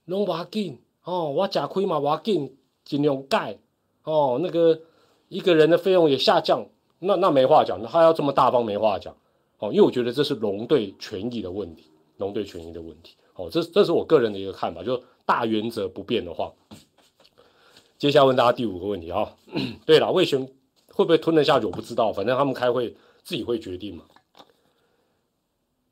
[0.05, 0.79] 拢不要紧。
[1.05, 3.59] 哦，我假亏嘛，我紧尽量盖
[4.05, 4.81] 哦，那个
[5.29, 6.67] 一个人的费用也下降，
[6.99, 9.17] 那那没话讲，他要这么大方没话讲。
[9.59, 13.15] 哦，因为我觉得这是龙队权益的问题，龙队权益的问题。
[13.35, 16.53] 哦，这这是我个人的一个看法，就大原则不变的话，
[17.99, 19.37] 接下来问大家第五个问题啊，
[19.85, 20.47] 对了，魏权
[20.93, 24.05] 会不会吞得下去我不知道，反正他们开会自己会决定嘛。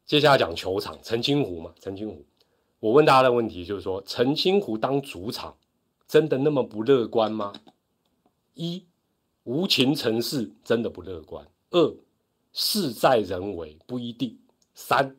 [0.06, 2.24] 接下来讲球场，澄清湖嘛，澄清湖。
[2.80, 5.56] 我问大家的问题就是说，澄清湖当主场
[6.06, 7.52] 真的那么不乐观吗？
[8.54, 8.84] 一，
[9.44, 11.96] 无情城市真的不乐观；二，
[12.52, 14.36] 事在人为不一定；
[14.74, 15.16] 三，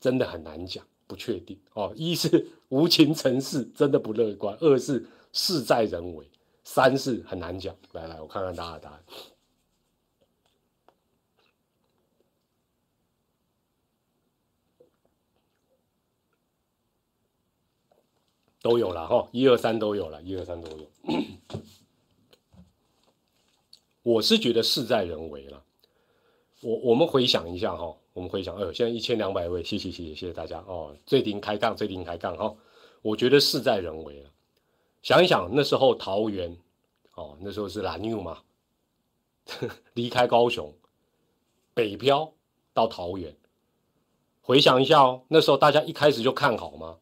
[0.00, 1.92] 真的很难讲，不确定哦。
[1.96, 6.26] 一是无情城市真的不乐观，二是事在人为，
[6.64, 7.76] 三是很难讲。
[7.92, 9.04] 来来，我看看大家的答案。
[18.62, 20.86] 都有了哈，一二三都有了，一二三都有。
[24.02, 25.62] 我是觉得事在人为了。
[26.60, 30.96] 我我们回想一下哈，我们回想，哎呦，现在一千两百位，谢谢谢谢谢谢大家哦。
[31.04, 32.54] 最顶开杠，最顶开杠哈。
[33.02, 34.30] 我觉得事在人为了。
[35.02, 36.56] 想一想那时候桃园，
[37.16, 38.42] 哦，那时候是蓝牛嘛，
[39.94, 40.72] 离开高雄，
[41.74, 42.32] 北漂
[42.72, 43.36] 到桃园。
[44.40, 46.98] 回想一下哦，那时候大家一开始就看好吗？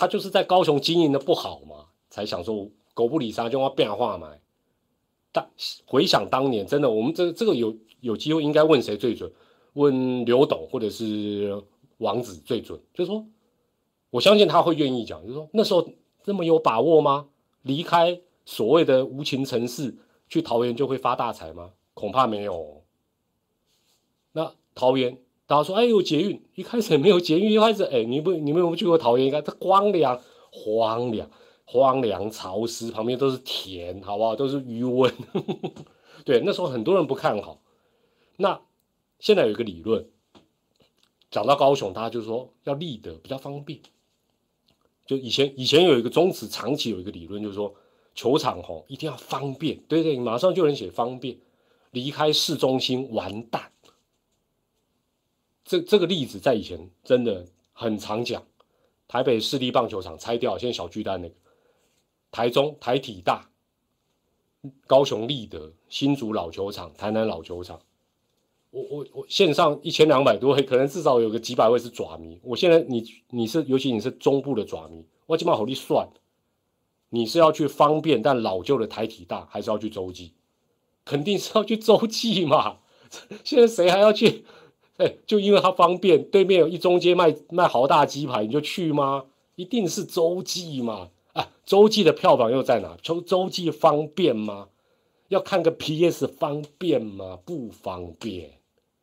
[0.00, 4.32] 他就是在高雄经营的不好嘛，才想说狗不理沙就要变化嘛。
[5.30, 5.46] 但
[5.84, 9.30] 回想当年，真的，我们这这个有有机会应该问谁最准？
[9.74, 11.62] 问刘董或者是
[11.98, 12.80] 王子最准？
[12.94, 13.26] 就是说，
[14.08, 15.86] 我相信他会愿意讲，就是说那时候
[16.24, 17.28] 这么有把握吗？
[17.60, 19.94] 离开所谓的无情城市
[20.30, 21.72] 去桃园就会发大财吗？
[21.92, 22.82] 恐怕没有。
[24.32, 25.18] 那桃园。
[25.50, 29.26] 大家说：“哎，有捷运，一开始没有捷运，一开始哎，你不，你们有没有去过桃园？
[29.26, 31.28] 你看这荒凉，荒凉，
[31.64, 34.36] 荒凉潮湿，旁边都是田，好不好？
[34.36, 35.12] 都是余温。
[36.24, 37.60] 对，那时候很多人不看好。
[38.36, 38.60] 那
[39.18, 40.08] 现在有一个理论，
[41.32, 43.80] 讲到高雄，大家就说要立德比较方便。
[45.04, 47.74] 就以前以前有一个宗旨，长期有一个理论，就是说
[48.14, 49.76] 球场吼一定要方便。
[49.88, 51.36] 对对，马上就能写方便，
[51.90, 53.69] 离开市中心完蛋。
[55.70, 58.42] 这这个例子在以前真的很常讲。
[59.06, 61.34] 台北市立棒球场拆掉，现在小巨蛋那个。
[62.32, 63.48] 台中台体大，
[64.88, 67.80] 高雄立德，新竹老球场，台南老球场，
[68.72, 72.40] 我我我线上一千两百多位，可能至少有个几百位是爪迷。
[72.42, 76.08] 我现在你你是尤其你是中部的爪迷，我起码好力算，
[77.10, 80.32] 你是要去方便但老旧的台体大，还是要去洲际？
[81.04, 82.78] 肯定是要去洲际嘛。
[83.44, 84.44] 现在谁还要去？
[85.00, 89.24] 哎，就因为它方便，对面有一中街卖卖豪大鸡排，你就去吗？
[89.56, 91.08] 一定是洲际嘛。
[91.32, 92.96] 啊，洲际的票房又在哪？
[93.02, 94.68] 洲洲际方便吗？
[95.28, 97.38] 要看个 PS 方便吗？
[97.46, 98.50] 不方便，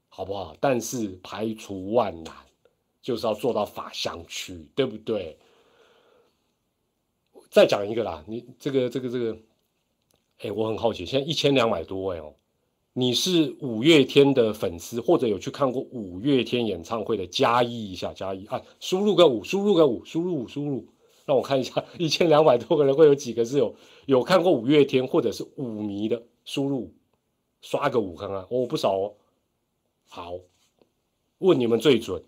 [0.10, 0.56] 好不好？
[0.60, 2.34] 但是排除万难，
[3.02, 5.36] 就是要做到法相区，对不对？
[7.50, 9.38] 再讲一个啦，你这个这个这个，
[10.42, 12.34] 哎，我很好奇，现在一千两百多位哦，
[13.00, 20.84] 你是五月天的粉丝，或者有去看过五月天演唱会的，加一一下，加一啊，输入个五，输入个五，输入输入。
[21.24, 23.76] 让我看一下，一千两百多个人会有几个是有
[24.08, 26.24] 有看过五月天或者是五迷的？
[26.44, 26.92] 输入
[27.62, 29.14] 刷个五看看，哦不少哦。
[30.10, 30.40] 好，
[31.38, 32.24] 问你们最准，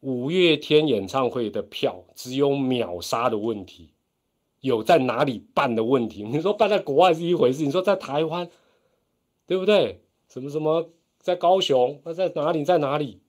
[0.00, 3.90] 五月天演唱会的票只有秒杀的问题，
[4.62, 6.24] 有在哪里办的问题？
[6.24, 8.50] 你说办在国外是一回事，你说在台湾，
[9.46, 10.00] 对不对？
[10.28, 12.64] 什么什么在高雄，那在哪里？
[12.64, 13.20] 在哪里？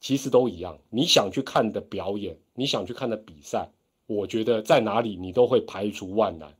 [0.00, 3.70] 其实都一样，你想去看的表演，你想去看的比赛，
[4.06, 6.54] 我觉得在哪里你都会排除万难。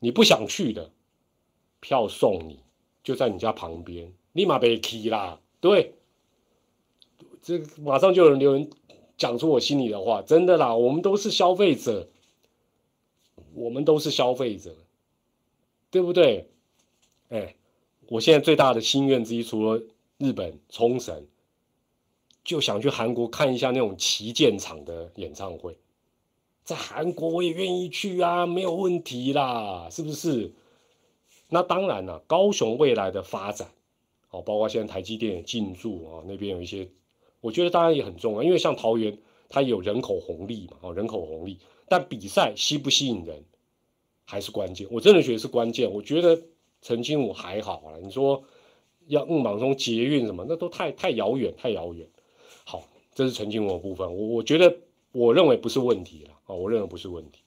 [0.00, 0.90] 你不想去的，
[1.80, 2.60] 票送你，
[3.02, 5.40] 就在你家旁边，立马被踢啦。
[5.60, 5.94] 对，
[7.40, 8.68] 这马上就有人留言
[9.16, 12.08] 讲出我心里的话，真的啦，我们都是消费者，
[13.54, 14.76] 我们都是消费者，
[15.90, 16.50] 对不对？
[17.28, 17.54] 哎，
[18.08, 19.82] 我现在最大的心愿之一，除了
[20.18, 21.26] 日本冲绳。
[22.44, 25.76] 就想去韩国看一下那种旗舰厂的演唱会，
[26.64, 30.50] 在韩国我也愿意去啊，没有问题啦，是不是？
[31.50, 33.68] 那当然了，高雄未来的发展，
[34.30, 36.88] 哦，包括现在台积电进驻啊，那边有一些，
[37.42, 39.18] 我觉得当然也很重要，因为像桃园
[39.50, 43.44] 它有人口红利嘛，哦，人口红利，但比赛吸不吸引人
[44.24, 45.92] 还是关键，我真的觉得是关键。
[45.92, 46.40] 我觉得
[46.82, 48.42] 陈金武还好啊，你说
[49.06, 52.06] 要硬往中捷运什么，那都太太遥远，太遥远。
[52.64, 54.76] 好这是陈金文的部分，我我觉得
[55.12, 57.40] 我认为不是问题了啊，我认为不是问题，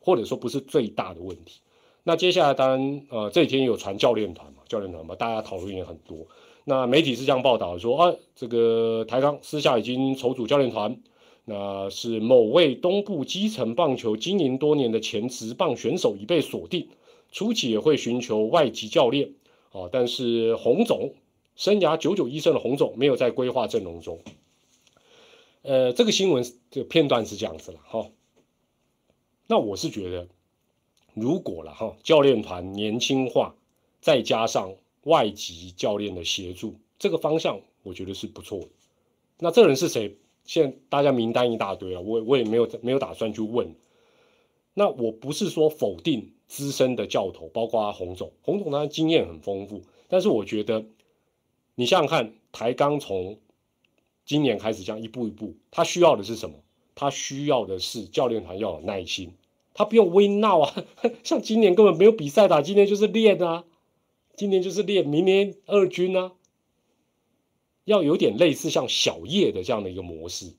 [0.00, 1.60] 或者说不是最大的问题。
[2.02, 6.26] 那接下来当然呃这几天有传教练团嘛，教练团嘛，大家讨论也很多。
[6.64, 10.96] 那媒体是这样报道说啊，这个台钢私下已经筹组教练团，
[11.44, 16.88] 那是某位东部基层棒球经营多年的前职棒选手已被锁定，
[17.32, 19.34] 初期也会寻求外籍教练
[19.72, 21.14] 啊，但是洪总
[21.54, 24.20] 生涯九九一胜的洪总没有在规划阵容中。
[25.62, 28.08] 呃，这个新闻这个片段是这样子了哈。
[29.46, 30.28] 那我是觉得，
[31.14, 33.54] 如果了哈，教练团年轻化，
[34.00, 38.68] 再加上外籍教练的协助，这个方向我觉得是不错的。
[39.38, 40.16] 那这人是谁？
[40.44, 43.74] 现在大家名单一大堆啊，我我也没有没有打算去问。
[44.74, 50.84] 那我不是说否定资深的教头，包括洪总，洪总他经验很丰富，但是我觉得，
[51.74, 53.38] 你想想看，台钢从
[54.24, 56.56] 今年开始这样一步一步，他需要的是什么？
[56.94, 59.34] 他需要的是教练团要有耐心，
[59.74, 60.84] 他不用微闹啊。
[61.22, 63.64] 像今年根本没有比赛打，今年就是练啊，
[64.34, 66.32] 今年就是练，明年二军啊，
[67.84, 70.54] 要有点类似像小叶的这样的一个模式，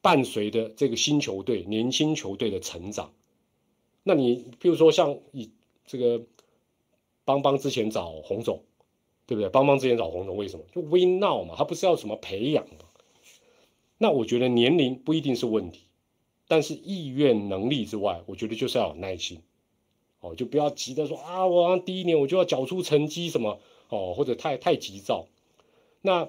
[0.00, 3.12] 伴随着这个新球队、年轻球队的成长。
[4.04, 5.50] 那你比如说像以
[5.84, 6.22] 这个
[7.24, 8.62] 邦邦之前找洪总。
[9.26, 9.48] 对不对？
[9.48, 11.54] 邦邦之前找洪总，为什么就微闹嘛？
[11.56, 12.84] 他不是要什么培养嘛？
[13.96, 15.86] 那我觉得年龄不一定是问题，
[16.46, 19.40] 但是意愿、能力之外，我觉得就是要有耐心。
[20.20, 25.26] 哦，就不要急着说啊，我第一年我就要缴出成绩什么哦，或者太太急躁。
[26.02, 26.28] 那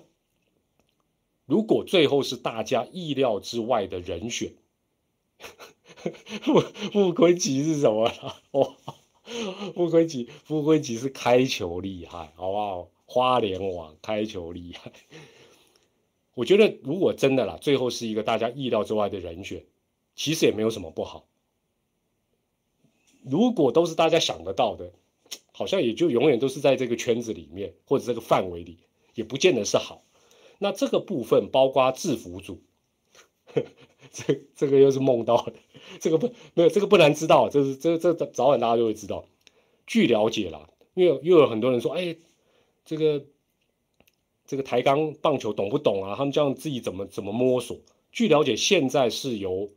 [1.45, 4.53] 如果最后是大家意料之外的人选，
[6.43, 8.11] 不不亏奇是什么？
[8.51, 8.75] 哦。
[9.73, 12.89] 傅辉吉，傅辉吉是开球厉害，好不好？
[13.07, 14.91] 花莲网开球厉害。
[16.35, 19.65] 我觉得如果真的啦，最后是一个大家意料之外的人选，
[20.15, 21.25] 其实也没有什么不好。
[23.23, 24.91] 如果都是大家想得到的，
[25.51, 28.77] 好像也就永远都是在这个圈子里面或者这个范围里，
[29.15, 30.03] 也不见得是好。
[30.59, 32.61] 那这个部分包括制服组，
[34.11, 35.53] 这这个又是梦到的，
[35.99, 39.25] 这个不没有这个不难知道，这是这这早晚大家就会知道。
[39.87, 42.15] 据了解啦，因为又有很多人说，哎，
[42.85, 43.25] 这个
[44.45, 46.15] 这个台钢棒球懂不懂啊？
[46.15, 47.79] 他们这样自己怎么怎么摸索？
[48.11, 49.69] 据了解，现在是由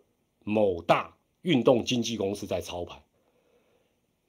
[0.44, 3.02] 某大运动经纪公司在操盘。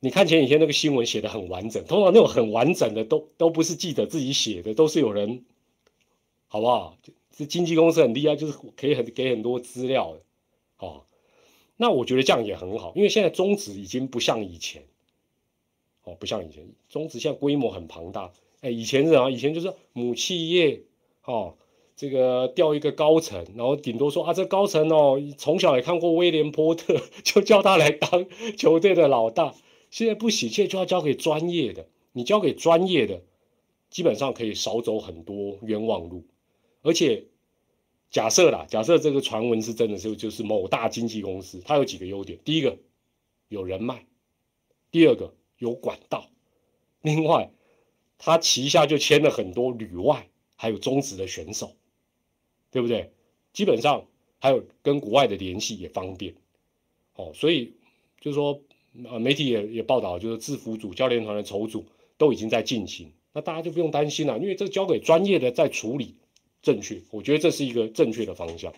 [0.02, 5.46] 你看前几天那个新闻写的很完整，通常那种很完整的都都不是记者自己写的，都是有人，
[6.48, 6.98] 好不好？
[7.40, 10.22] 这经纪公司很厉害，就是可以很给很多资料的，
[10.86, 11.06] 哦。
[11.78, 14.84] 那我觉得这样也很好，因为现在中职已经不像以前，
[16.04, 18.34] 哦，不像以前，中职现在规模很庞大。
[18.60, 20.82] 哎，以前是啊，以前就是母企业，
[21.24, 21.56] 哦，
[21.96, 28.28] 这个调一个高层，然后顶多说啊，这高层哦，从小也看过威廉波特， 就叫他来当
[28.58, 29.56] 球队的老大。
[29.90, 31.88] 现在不喜，现在就要交给专业的。
[32.12, 33.22] 你交给专业的，
[33.90, 36.26] 基本上可以少走很多冤枉路。
[36.82, 37.26] 而且
[38.12, 42.78] 假设啦，假设这个传闻是真的，就就是某大经纪公司，它有几个优点：第一个
[43.48, 44.06] 有人脉，
[44.92, 46.30] 第二个有管道，
[47.02, 47.52] 另外
[48.18, 51.76] 它旗下就签了很多旅外还有中职的选手，
[52.72, 53.12] 对不对？
[53.54, 54.06] 基本上
[54.40, 56.36] 还有跟国外的联系也方便。
[57.16, 57.74] 哦，所以
[58.20, 58.62] 就是说。
[59.08, 61.86] 呃，媒体也也报道，就是制服组、教练团的筹组
[62.18, 66.16] 都已经在进行，那大家就不用担心了，因为这交给专业的在处理，
[66.62, 68.74] 正确，我觉得这是一个正确的方向。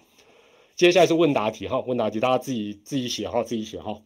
[0.75, 4.01] 接下来是问答题哈，问答题大家自己自己写哈，自己写哈。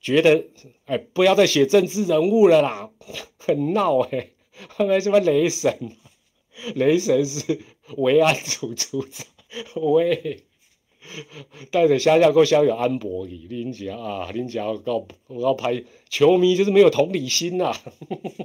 [0.00, 0.44] 觉得
[0.84, 2.90] 哎，不要再写政治人物了啦，
[3.38, 4.30] 很闹哎，
[4.68, 5.92] 后面什么雷神，
[6.74, 7.60] 雷神是
[7.96, 9.26] 维安组组长，
[9.74, 10.44] 喂。
[11.70, 17.72] 带着乡下过乡有安博里，林杰啊，林杰要告我要拍球迷就是没有同理心呐。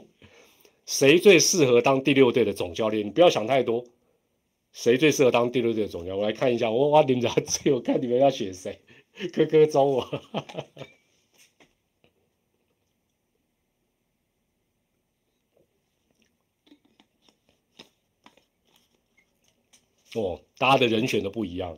[0.85, 3.05] 谁最适合当第六队的总教练？
[3.05, 3.83] 你不要想太多。
[4.73, 6.15] 谁最适合当第六队的总教？
[6.15, 8.79] 我来看一下，我我林杰最我看你们要选谁？
[9.33, 10.21] 哥哥招我。
[20.13, 21.77] 哦，大家的人选都不一样。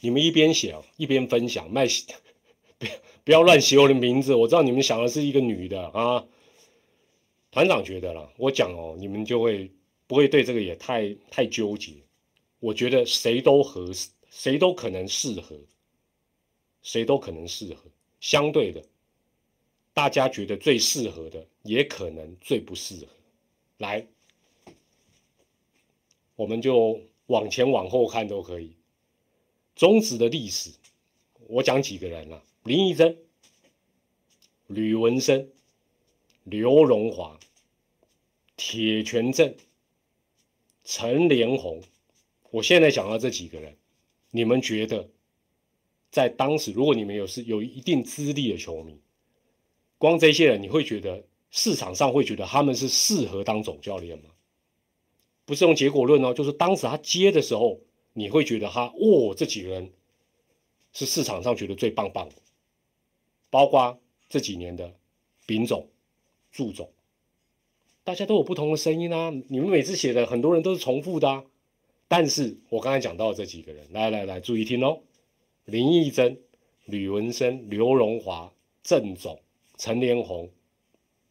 [0.00, 1.86] 你们一边写一边分享，卖
[2.78, 2.92] 不要
[3.24, 4.34] 不要乱写我的名字。
[4.34, 6.26] 我知道你们想的是一个女的啊。
[7.50, 9.70] 团长觉得了，我讲哦，你们就会
[10.06, 11.94] 不会对这个也太太纠结。
[12.60, 15.58] 我觉得谁都合适，谁都可能适合，
[16.82, 17.90] 谁都可能适合。
[18.20, 18.84] 相对的，
[19.94, 23.08] 大家觉得最适合的，也可能最不适合。
[23.78, 24.06] 来，
[26.36, 28.76] 我们就往前往后看都可以。
[29.74, 30.70] 中职的历史，
[31.48, 32.42] 我讲几个人啊？
[32.64, 33.16] 林义珍、
[34.66, 35.48] 吕文生、
[36.50, 37.38] 刘荣华、
[38.56, 39.56] 铁拳镇、
[40.84, 41.80] 陈连红。
[42.50, 43.76] 我现在讲到这几个人，
[44.30, 45.08] 你们觉得
[46.10, 49.00] 在当时，如果你们有是有一定资历的球迷，
[49.96, 54.30] 光这些人，你会觉得市场上会觉得他们是适合当总教练吗？
[55.44, 57.80] 不是用结果论哦，就是当时他接的时候。
[58.12, 59.92] 你会觉得他哦，这几个人
[60.92, 62.34] 是市场上觉得最棒棒的，
[63.50, 64.92] 包括这几年的
[65.46, 65.88] 丙总、
[66.50, 66.90] 祝总，
[68.04, 69.30] 大家都有不同的声音啊。
[69.48, 71.44] 你们每次写的很多人都是重复的。
[72.08, 75.00] 但是我刚才讲到这几个人，来来来，注意听哦：
[75.64, 76.40] 林义珍、
[76.86, 79.40] 吕文生、刘荣华、郑总、
[79.78, 80.50] 陈连红，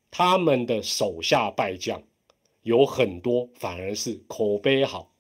[0.09, 2.01] 他们的手下败将
[2.61, 5.13] 有很多，反而是口碑好。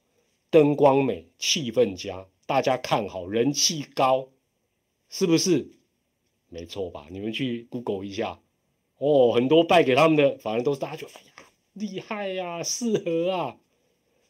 [0.49, 4.29] 灯光美，气氛佳，大家看好，人气高，
[5.09, 5.69] 是不是？
[6.47, 7.05] 没错吧？
[7.11, 8.39] 你们去 Google 一下，
[8.99, 11.33] 哦，很多败给他们的，反正都是大家觉得，哎呀，
[11.73, 13.57] 厉害呀，适合啊。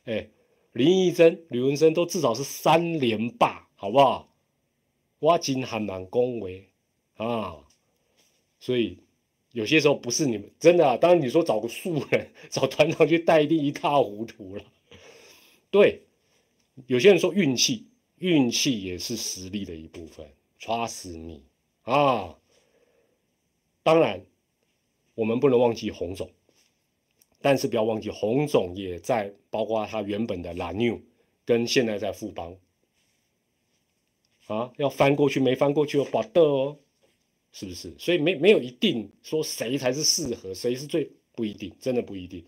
[0.06, 0.30] 哎，
[0.72, 4.34] 林义珍、吕文生都至少是三连霸，好不好？
[5.20, 6.70] 挖金还蛮恭维
[7.18, 7.58] 啊，
[8.60, 9.00] 所以
[9.52, 10.96] 有些时候不是你们真的啊。
[10.96, 14.64] 当然你说找个素人，找团长去带，一定一塌糊涂了。
[15.70, 16.04] 对。
[16.88, 17.90] 有些人说运气，
[18.20, 20.26] 运气也是实力的一部分。
[20.62, 21.42] Trust me
[21.82, 22.38] 啊！
[23.84, 24.26] 当然，
[25.20, 26.30] 我们不能忘记洪总，
[27.42, 31.02] 但是不要忘记洪总也在，包括他原本的 La New
[31.44, 32.56] 跟现在在富邦
[34.48, 36.78] 啊，要翻过去没翻过去哦保的哦，
[37.52, 37.94] 是不是？
[38.00, 42.46] 所以没没有一定说谁才是适合，谁是最不一定，真的不一定。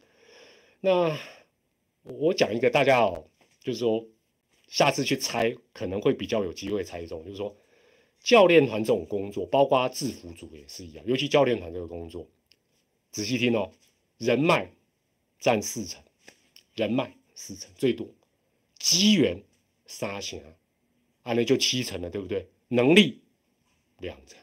[0.80, 1.18] 那
[2.04, 3.26] 我讲一个大家哦，
[3.60, 4.06] 就是说。
[4.68, 7.54] 下次去猜可能会比较有机会猜中，就是说
[8.22, 12.26] 教练团这种工作，包括制服组也是一样，尤其教练团这个工作，
[13.12, 13.72] 仔细听哦，
[14.18, 14.72] 人脉
[15.40, 16.02] 占四成，
[16.76, 18.08] 人脉四成最多，
[18.80, 19.44] 机缘
[19.86, 20.40] 三成，
[21.24, 22.48] 啊，那就七成了，对不对？
[22.70, 23.22] 能力
[24.00, 24.40] 两成，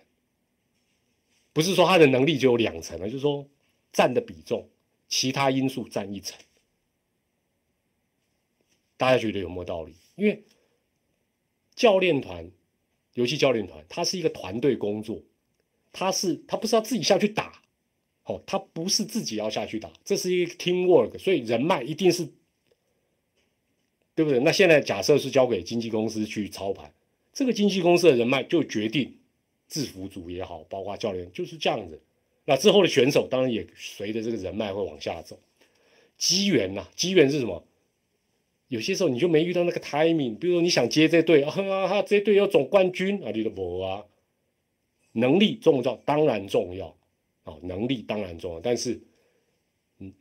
[1.52, 3.48] 不是说他的能力就有两成了，就是说
[3.92, 4.68] 占的比重，
[5.08, 6.38] 其他因素占一成。
[8.98, 9.94] 大家觉得有没有道理？
[10.16, 10.44] 因为
[11.74, 12.50] 教练团，
[13.14, 15.22] 尤其教练团，它是一个团队工作，
[15.92, 17.62] 他是他不是要自己下去打，
[18.28, 22.28] 哦，他不是自己要下去打，这是一个 team work，所以人脉一定是，
[24.14, 24.38] 对不对？
[24.40, 26.92] 那现在假设是交给经纪公司去操盘，
[27.32, 29.16] 这个经纪公司的人脉就决定
[29.66, 31.98] 制服组也好，包括教练就是这样子。
[32.44, 35.38] 那之后的选手当然也随着这个人脉会往下走，
[36.18, 37.64] 机缘呐，机缘是什么？
[38.68, 44.04] 有些时候你就没遇到那个 timing，比如说你想接这队啊，哈，这队要总冠军啊，你都无啊。
[45.12, 46.94] 能力重要，当然重要
[47.48, 49.00] 哦，能力当然重要，但是，
[49.98, 50.12] 嗯，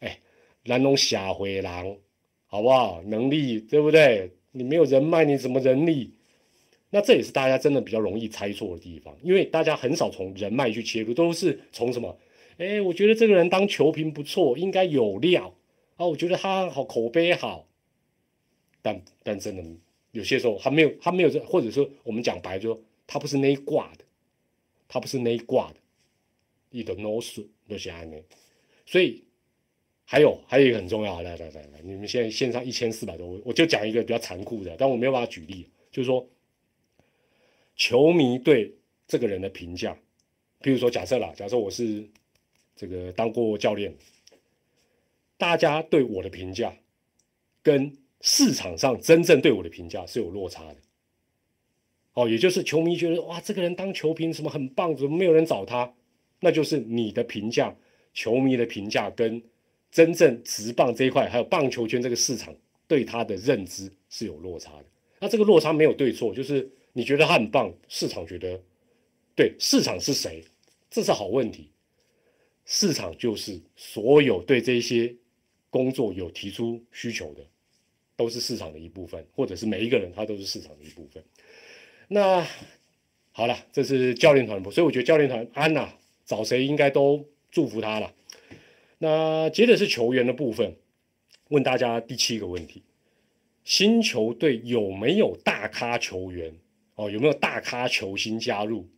[0.00, 0.18] 哎，
[0.64, 1.98] 咱拢社会人，
[2.46, 3.02] 好不好？
[3.02, 4.32] 能力对不对？
[4.52, 6.14] 你没有人脉，你怎么人力？
[6.88, 12.18] 那这也是大家真的比较容易猜错的地方，因为大家很少从人脉去切入，都是从什么？
[12.56, 15.54] 哎，我觉得这个人当球评不错，应该有料。
[15.96, 17.66] 啊，我觉得他好口碑好，
[18.80, 19.62] 但但真的
[20.12, 24.04] 有些时候他没有他没有这，或者说我们讲白就说他不是那一挂的，
[24.88, 25.76] 他不是那一挂的，
[26.76, 28.22] 你的 no 损都是安的，
[28.84, 29.24] 所以
[30.04, 36.28] 还有还有一个很重要，来来来来，你们现在线上一千四百多，我就讲一个比较残酷的，但我没有办法举例，就是说
[37.76, 38.74] 球迷对
[39.08, 39.96] 这个人的评价，
[40.60, 42.06] 比如说假设啦，假设我是
[42.76, 43.96] 这个当过教练。
[45.38, 46.74] 大家对我的评价，
[47.62, 50.76] 跟市场上真正对我的评价是有落差的。
[52.14, 55.92] 哦，也就是球迷觉得哇，这个人当球评什么很棒，怎么没有人找他？
[56.40, 57.74] 那就是你的评价，
[58.12, 59.42] 球迷的评价跟
[59.90, 62.54] 真正直棒这一块，还有棒球圈这个市场
[62.86, 64.84] 对他的认知是有落差的。
[65.20, 68.60] 那这个落差没有对错，就是你觉得他很棒，市场觉得
[69.34, 70.44] 对，市场是谁？
[70.90, 71.70] 这是好问题。
[72.64, 75.14] 市场就是所有对这些。
[75.68, 77.44] 工作有提出需求的，
[78.16, 81.22] 都是市场的一部分，或者是每一个人他都是市场的一部分。
[82.08, 82.46] 那
[83.32, 85.92] 好了，这是教练团部，所以我觉得教练团安娜
[86.26, 88.12] 找谁应该都祝福他了。
[88.98, 90.76] 那接着是球员的部分，
[91.48, 92.82] 问大家第七个问题：
[93.64, 96.54] 新球队有没有大咖球员？
[96.96, 98.88] 哦，有没有大咖球星加入？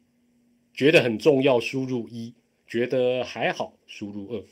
[0.72, 2.33] 觉得很重要，输入一；
[2.66, 4.45] 觉得还好，输入二。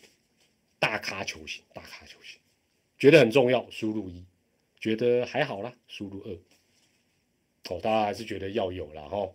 [0.79, 2.41] 大咖球星，大咖球星，
[2.99, 4.25] 觉得很重要，输入一；
[4.81, 6.33] 觉得还好啦，输入二。
[7.71, 9.31] 哦，大家还是觉得要有了哈。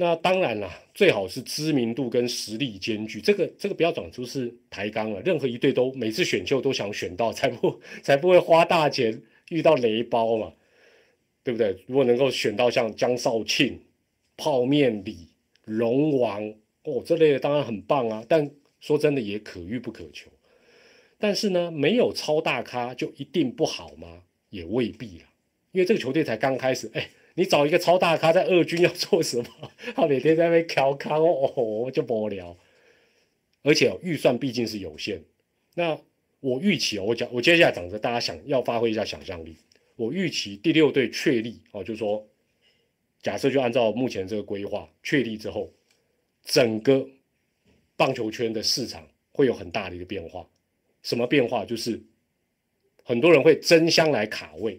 [0.00, 3.20] 那当然啦，最好是知名度跟实力兼具。
[3.20, 9.20] 这个这个不要讲出是抬杠了，任何一队都每次选秀都想选到， 才不才不会花大钱
[9.50, 10.54] 遇到雷包嘛，
[11.44, 11.76] 对不对？
[11.86, 13.78] 如果能够选到像江少庆、
[14.38, 15.28] 泡面李、
[15.66, 16.48] 龙王
[16.84, 18.24] 哦这类的，当然很棒啊。
[18.26, 20.30] 但说真的，也可遇不可求。
[21.18, 24.22] 但是呢，没有超大咖就一定不好吗？
[24.48, 25.26] 也未必啦，
[25.72, 26.90] 因为这个球队才刚开始。
[26.94, 27.06] 哎，
[27.40, 29.72] 你找一个超大咖在二军要做什么？
[29.96, 32.54] 他每天在那边调康哦，就无聊。
[33.62, 35.24] 而且预算毕竟是有限。
[35.74, 35.98] 那
[36.40, 39.56] 我预期，我讲我接下来讲的，大家想要发挥一下想象力。
[39.96, 42.28] 我预期第六队确立哦，就是说，
[43.22, 45.72] 假设就按照目前这个规划确立之后，
[46.44, 47.08] 整个
[47.96, 50.46] 棒球圈的市场会有很大的一个变化。
[51.02, 51.64] 什么变化？
[51.64, 51.98] 就是
[53.02, 54.78] 很多人会争相来卡位。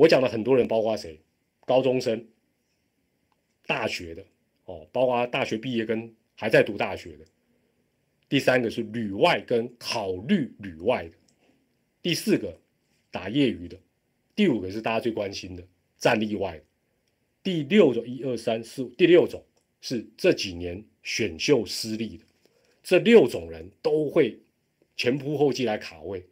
[0.00, 1.20] 我讲的很多人，包括谁？
[1.66, 2.26] 高中生、
[3.66, 4.24] 大学的
[4.64, 7.24] 哦，包括大学毕业跟还在读大学的。
[8.26, 11.12] 第三个是旅外跟考虑旅外的。
[12.00, 12.58] 第四个
[13.10, 13.78] 打业余的。
[14.34, 15.62] 第五个是大家最关心的
[15.98, 16.58] 战例外。
[17.42, 19.44] 第六种一二三四，第六种
[19.82, 22.24] 是这几年选秀失利的。
[22.82, 24.40] 这六种人都会。
[24.96, 26.24] 前仆后继来卡位，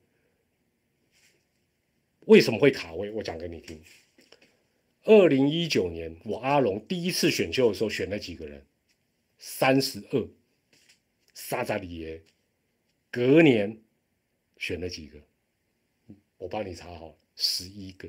[2.29, 3.11] 为什么会卡位？
[3.11, 3.81] 我讲给你听。
[5.05, 8.62] 二零一九年我阿龙第一次选秀的时候选了几个人？
[9.39, 10.29] 三十二，
[11.35, 12.22] 沙扎里耶。
[13.11, 13.79] 隔年
[14.59, 15.18] 选了几个？
[16.37, 18.07] 我帮你查好，十一个。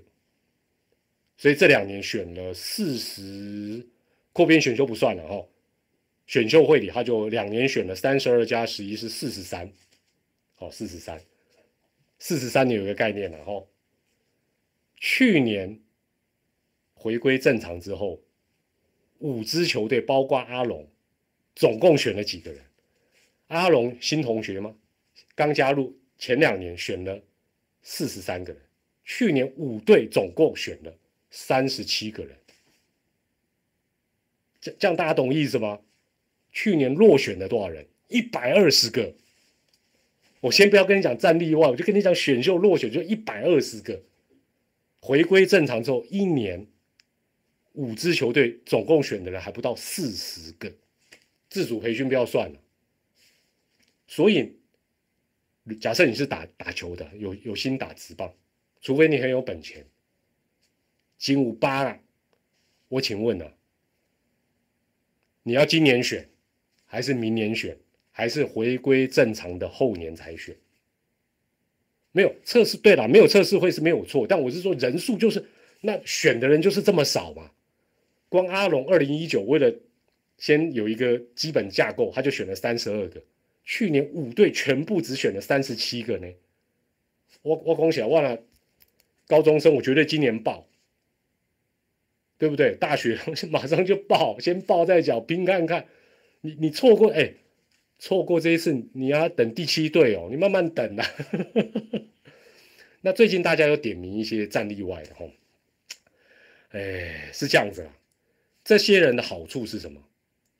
[1.38, 3.88] 所以这两年选了四十，
[4.34, 5.47] 扩编选秀不算了哈。
[6.28, 9.72] 选秀会里他就两年选了三十二加十一是四十三。
[10.57, 11.22] 哦，四十三，
[12.20, 13.65] 四十三，你有一个概念了哈。
[14.99, 15.79] 去年
[16.93, 18.21] 回归正常之后，
[19.19, 20.87] 五支球队包括阿龙，
[21.55, 22.61] 总共选了几个人？
[23.47, 24.75] 阿龙新同学吗？
[25.35, 27.21] 刚加入，前两年选了
[27.81, 28.61] 四十三个人，
[29.05, 30.93] 去年五队总共选了
[31.31, 32.37] 三十七个人。
[34.59, 35.79] 这这样大家懂意思吗？
[36.51, 37.87] 去年落选了多少人？
[38.09, 39.13] 一百二十个。
[40.41, 44.01] 我先不要跟你讲战例外，我就跟你讲选秀落选就一百二十个。
[45.01, 46.67] 回归正常之后，一年
[47.73, 50.71] 五支球队总共选的人还不到四十个，
[51.49, 52.59] 自主培训不要算了。
[54.07, 54.57] 所以，
[55.79, 58.33] 假设你是打打球的，有有心打直棒，
[58.81, 59.85] 除非你很有本钱，
[61.17, 61.99] 金五八啊。
[62.87, 63.53] 我请问呢，
[65.43, 66.27] 你要今年选，
[66.85, 67.77] 还是明年选，
[68.11, 70.57] 还是回归正常的后年才选？
[72.12, 75.43] 没有测试，对了，没有测试会是没有错，但我是说人数就是
[75.82, 77.51] 那选的人就是这么少嘛。
[78.30, 79.74] 光阿龙二零一九为了
[80.38, 83.22] 先有一个基本架构，他就选了三十二个，
[83.64, 86.28] 去年五队全部只选了三十七个呢。
[87.41, 88.39] 我我恭喜啊，忘了
[89.28, 90.68] 高中生，我绝对今年报，
[92.38, 92.76] 对不对？
[92.76, 93.20] 大学
[93.51, 95.86] 马上就报，先报再讲，拼看看。
[96.41, 97.34] 你你错过哎。
[97.99, 101.05] 错过这一次，你要等第七队哦，你慢慢等啦。
[103.01, 105.25] 那最近大家有点名一些战例外的哈，
[106.69, 107.93] 哎，是这样子啦。
[108.63, 110.01] 这些人的好处是什么？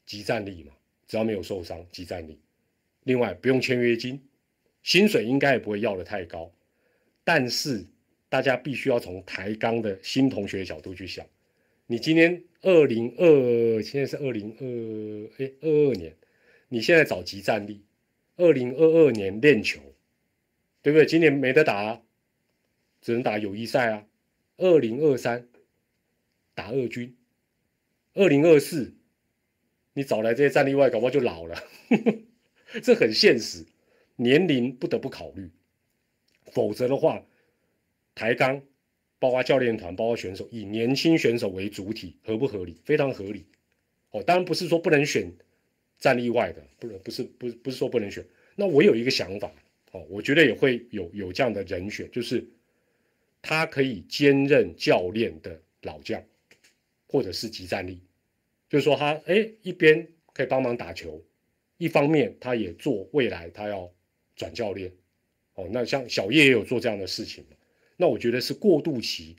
[0.06, 0.74] 集战力嘛，
[1.08, 2.38] 只要没有受伤，集战力。
[3.04, 4.22] 另外不用签约金，
[4.84, 6.52] 薪水应该也不会要的太高。
[7.24, 7.86] 但是
[8.28, 11.26] 大家必须要从台钢的新同学角度去想，
[11.88, 16.14] 你今年二零二，现在是二零二，哎，二二年。
[16.70, 17.84] 你现在找集战力，
[18.38, 19.80] 二零二二年练球，
[20.82, 21.06] 对不对？
[21.06, 22.02] 今年没得打，
[23.02, 24.06] 只能打友谊赛啊。
[24.58, 25.48] 二零二三
[26.54, 27.16] 打二军，
[28.14, 28.94] 二零二四
[29.94, 31.58] 你找来这些战力外，搞不好就老了，
[32.84, 33.66] 这很现实，
[34.18, 35.50] 年龄不得不考虑，
[36.52, 37.26] 否则的话，
[38.14, 38.62] 抬杠，
[39.18, 42.80] 包括教练团，包括选手，以年轻选手为主体，合不合理？
[42.84, 43.46] 非常合理。
[44.12, 45.34] 哦，当然不是说不能选。
[46.00, 48.26] 战例外的，不能不是不不是说不能选。
[48.56, 49.52] 那我有一个想法
[49.92, 52.46] 哦，我觉得也会有有这样的人选，就是
[53.42, 56.24] 他可以兼任教练的老将，
[57.08, 58.00] 或者是集战力，
[58.70, 61.24] 就是说他哎一边可以帮忙打球，
[61.78, 63.92] 一方面他也做未来他要
[64.36, 64.92] 转教练
[65.56, 65.68] 哦。
[65.72, 67.44] 那像小叶也有做这样的事情？
[67.98, 69.36] 那我觉得是过渡期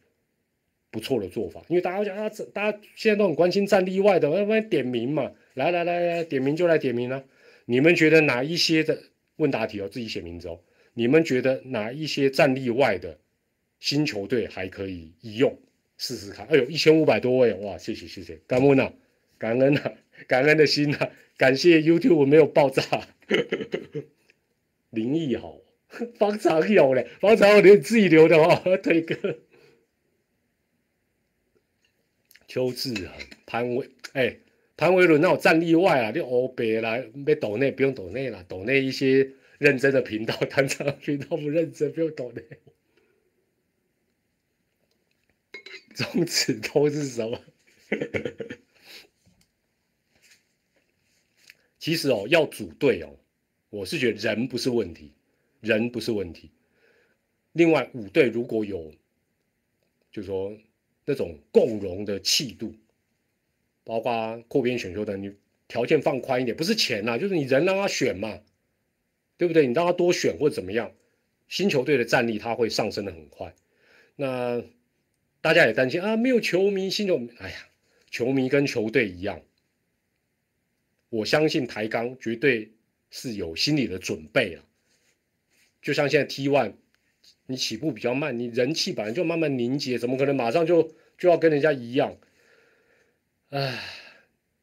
[0.91, 5.33] 不错的做法，因为大家讲啊，大家现在都很关心战例外的，要不然点名嘛。
[5.55, 7.24] 来来来来，点名就来点名了。
[7.64, 9.03] 你们觉得哪一些的
[9.36, 10.61] 问答题哦，自己写名字哦。
[10.94, 13.18] 你们觉得哪一些战力外的
[13.78, 15.59] 新球队还可以一用
[15.96, 16.46] 试试看？
[16.46, 17.78] 哎呦，一千五百多位哇！
[17.78, 18.92] 谢谢谢谢，感恩呐，
[19.38, 19.94] 感恩呐，
[20.26, 22.82] 感恩的心呐，感谢 YouTube 没有爆炸。
[24.90, 25.59] 灵异好，
[26.16, 29.38] 方长有嘞，方长有你自己留的哦，腿哥。
[32.48, 33.14] 邱志恒、
[33.46, 34.36] 潘伟，哎。
[34.81, 42.43] 潘维伦那种战例外啊，就欧北啦，别抖内不用抖内了，抖内一些认真的频道， 团长频道不认真，不用抖内。
[45.95, 47.39] 中指头是什么？
[51.78, 53.14] 其实哦，要组队哦，
[53.68, 55.12] 我是觉得人不是问题，
[55.61, 56.51] 人不是问题。
[57.53, 58.95] 另外五队如果有，
[60.11, 60.57] 就说
[61.05, 62.74] 那种共荣的气度。
[63.91, 65.32] 包括扩编选秀的，你
[65.66, 68.38] 条件放宽一点，不是钱呐，就是你人让他选嘛，
[69.36, 69.66] 对不对？
[69.66, 70.93] 你让他多选或者怎么样，
[71.49, 73.53] 新球队的战力他会上升的很快。
[74.14, 74.62] 那
[75.41, 77.57] 大家也担心啊，没有球迷，新球，哎呀，
[78.09, 79.43] 球迷跟球队一样，
[81.09, 82.70] 我相信台钢绝对
[83.11, 84.62] 是有心理的准备啊。
[85.82, 86.74] 就像现在 T One，
[87.47, 92.16] 你起步比较慢，你人气本来就慢慢凝结，怎么可能马上就就要跟人家一样？
[93.51, 93.80] 唉，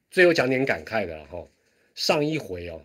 [0.10, 1.46] 最后讲点感慨的哈。
[1.94, 2.82] 上一回哦，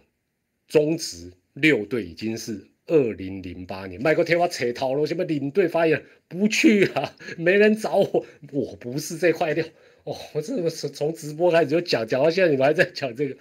[0.66, 9.64] 中职六队已经是二零零八年，麦克天花扯头了，什么领队发言不去啊，没人找我，我不是这块料
[10.02, 10.16] 哦。
[10.32, 13.36] 我这是从直播开始就讲讲到现在，你们还在讲这个。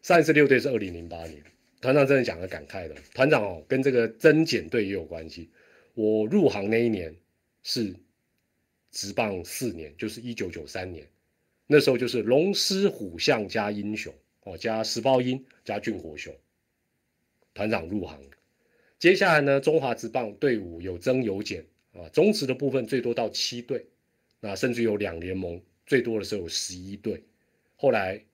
[0.00, 1.42] 上一次六队是二零零八年，
[1.82, 2.94] 团长真的讲了感慨的。
[3.12, 5.50] 团长哦，跟这个增减队也有关系。
[5.92, 7.14] 我入行那一年
[7.62, 7.94] 是
[8.92, 11.06] 直棒四年，就是一九九三年。
[11.66, 16.34] 那时候就是龙狮虎象加英雄哦，加石豹鹰加俊火熊，
[17.54, 18.20] 团长入行。
[18.98, 23.86] 接下来呢，中华职棒队伍有增有减，啊，中职的部分最多到七队，
[24.40, 27.22] 那甚至有两联盟，最多的时候有十一队。
[27.74, 28.24] 后来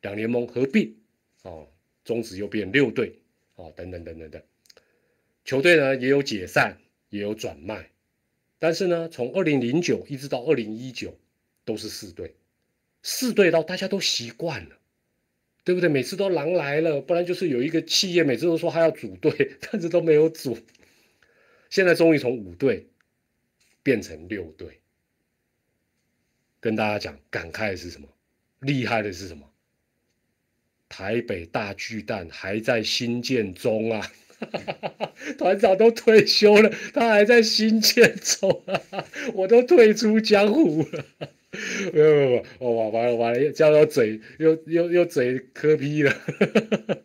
[0.00, 0.96] 两联盟合并，
[1.42, 1.68] 哦，
[2.04, 3.20] 中职又变六队，
[3.54, 4.42] 哦，等等等等等。
[5.44, 6.78] 球队呢也有解散，
[7.10, 7.90] 也有转卖，
[8.58, 11.16] 但是呢，从二零零九一直到二零一九
[11.64, 12.34] 都是四队，
[13.02, 14.76] 四队到大家都习惯了，
[15.64, 15.88] 对不对？
[15.88, 20.58] 每次都狼来了，不然就是有一个企业每次都说他要组队，但是都没有组。
[21.68, 22.86] 现在终于从五队
[23.82, 24.80] 变成六队，
[26.60, 28.06] 跟大家讲，感慨的是什么？
[28.60, 29.50] 厉害的是什么？
[30.88, 34.12] 台北大巨蛋还在新建中啊！
[35.38, 39.04] 团长都退休了，他还在新建中啊！
[39.32, 41.04] 我都退出江湖了。
[41.92, 46.12] 没有没有，哦完了完了，又叫到嘴又又又嘴磕逼了。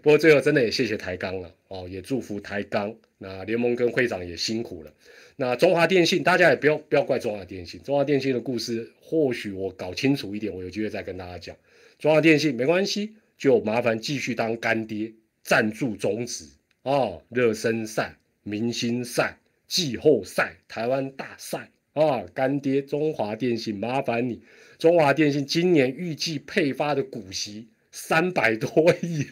[0.00, 2.94] 不过最后真的也谢谢台钢了哦，也祝福台钢。
[3.18, 4.92] 那联盟跟会长也辛苦了。
[5.36, 7.80] 那中华电信，大家也不要不要怪中华电信。
[7.82, 11.56] 中华电信的故事，或许我搞清楚一点，我有机会再跟大家讲。
[11.98, 15.12] 中华电信没关系，就麻烦继续当干爹，
[15.42, 16.46] 赞助中职
[16.82, 19.38] 哦，热身赛、明星赛、
[19.68, 24.40] 季后赛、台湾大赛啊，干爹中华电信，麻烦你。
[24.78, 28.70] 中华电信今年预计配发的股息三百多
[29.02, 29.26] 亿，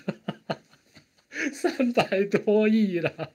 [1.52, 3.30] 三百多亿了。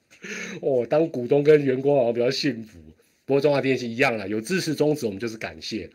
[0.62, 2.80] 哦，当股东跟员工好像比较幸福，
[3.26, 5.90] 不过中华电信一样啦，有支持宗旨，我们就是感谢。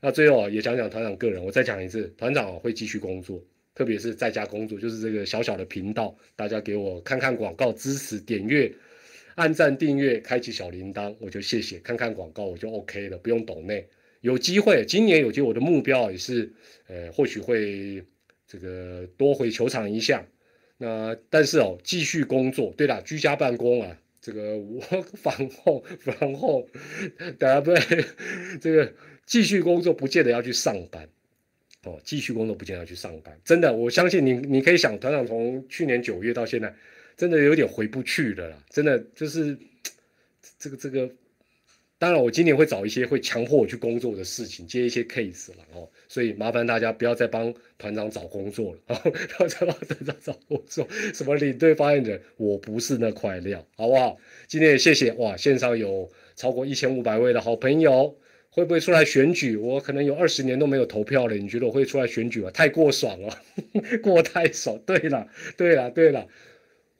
[0.00, 3.40] 那最后也讲讲团长个人，我再讲一次，团长会继续工作，
[3.74, 8.72] 特别是在家工作，就是这个小小的频道，大家给我看看广告支持，点阅、
[9.36, 11.78] 按赞、订阅、开启小铃铛，我就谢谢。
[11.78, 13.86] 看看广告我就 OK 了，不用抖内。
[14.20, 16.52] 有机会，今年有机会，我的目标也是，
[16.86, 18.04] 呃，或许会
[18.46, 20.24] 这个多回球场一下。
[20.78, 24.80] 那但是哦，继续工作，对啦，居家办公啊，这个我
[25.14, 26.68] 防后防后，
[27.38, 28.04] 大家不对，
[28.60, 28.92] 这个
[29.24, 31.08] 继续工作不见得要去上班，
[31.84, 36.72] 哦，继续工作不见得要去上班，真的，我相信你，你可以想，团长从去年九月到现在，
[37.16, 39.58] 真的有点回不去了啦，真的就是
[40.58, 41.10] 这个这个。
[41.98, 50.84] 当然，我今年会找一些会强迫我去工作的事情，接一些 case 了哦，所以麻烦大家不要再帮团长找工作了哦，不要再帮团长找工作，
[51.14, 54.18] 什么领队发言人，我不是那块料，好不好？
[54.48, 58.18] 今天也谢谢哇，线上有超过一千五百位的好朋友，
[58.50, 59.56] 会不会出来选举？
[59.56, 62.50] 我可能有二十年都没有投票了，你觉得我会出来选举吗？
[62.50, 63.38] 太过爽了，
[64.02, 64.76] 过太爽。
[64.84, 66.26] 对了，对了，对了，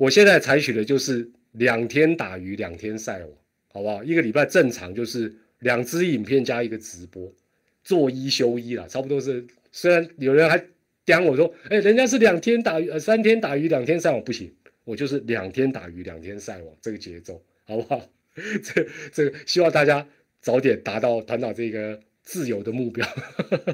[0.02, 3.30] 我现在采取的就是两天打鱼两天晒网。
[3.74, 4.04] 好不好？
[4.04, 7.32] 一个礼拜正常就是两支影片加一个直播，
[7.82, 9.46] 做一休一啦，差不多是。
[9.70, 10.62] 虽然有人还
[11.06, 14.52] 刁我说，哎，人家是两天打鱼，呃，三天打鱼两天晒网不行，
[14.84, 18.06] 我就是两天打鱼两天晒网这个节奏，好不好？
[18.62, 20.06] 这这希望大家
[20.42, 21.98] 早点达到团长这个。
[22.22, 23.06] 自由的目标，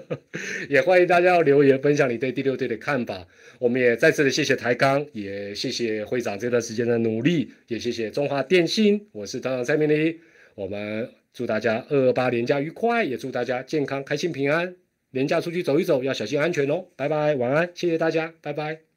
[0.69, 3.27] 也欢迎大家留言分享你对第六队的看法。
[3.59, 9.09] 我们也再次的谢谢台钢，也谢谢会长这段时间的努力，也谢谢中华电信。
[9.13, 10.19] 我是团长蔡明礼，
[10.55, 14.75] 我们祝大家二二八年假愉快，也祝大家健康、开心、平安。
[15.11, 16.87] 年假出去走一走，要小心安全哦。
[16.97, 18.88] 拜拜，晚安，谢谢大家，拜拜。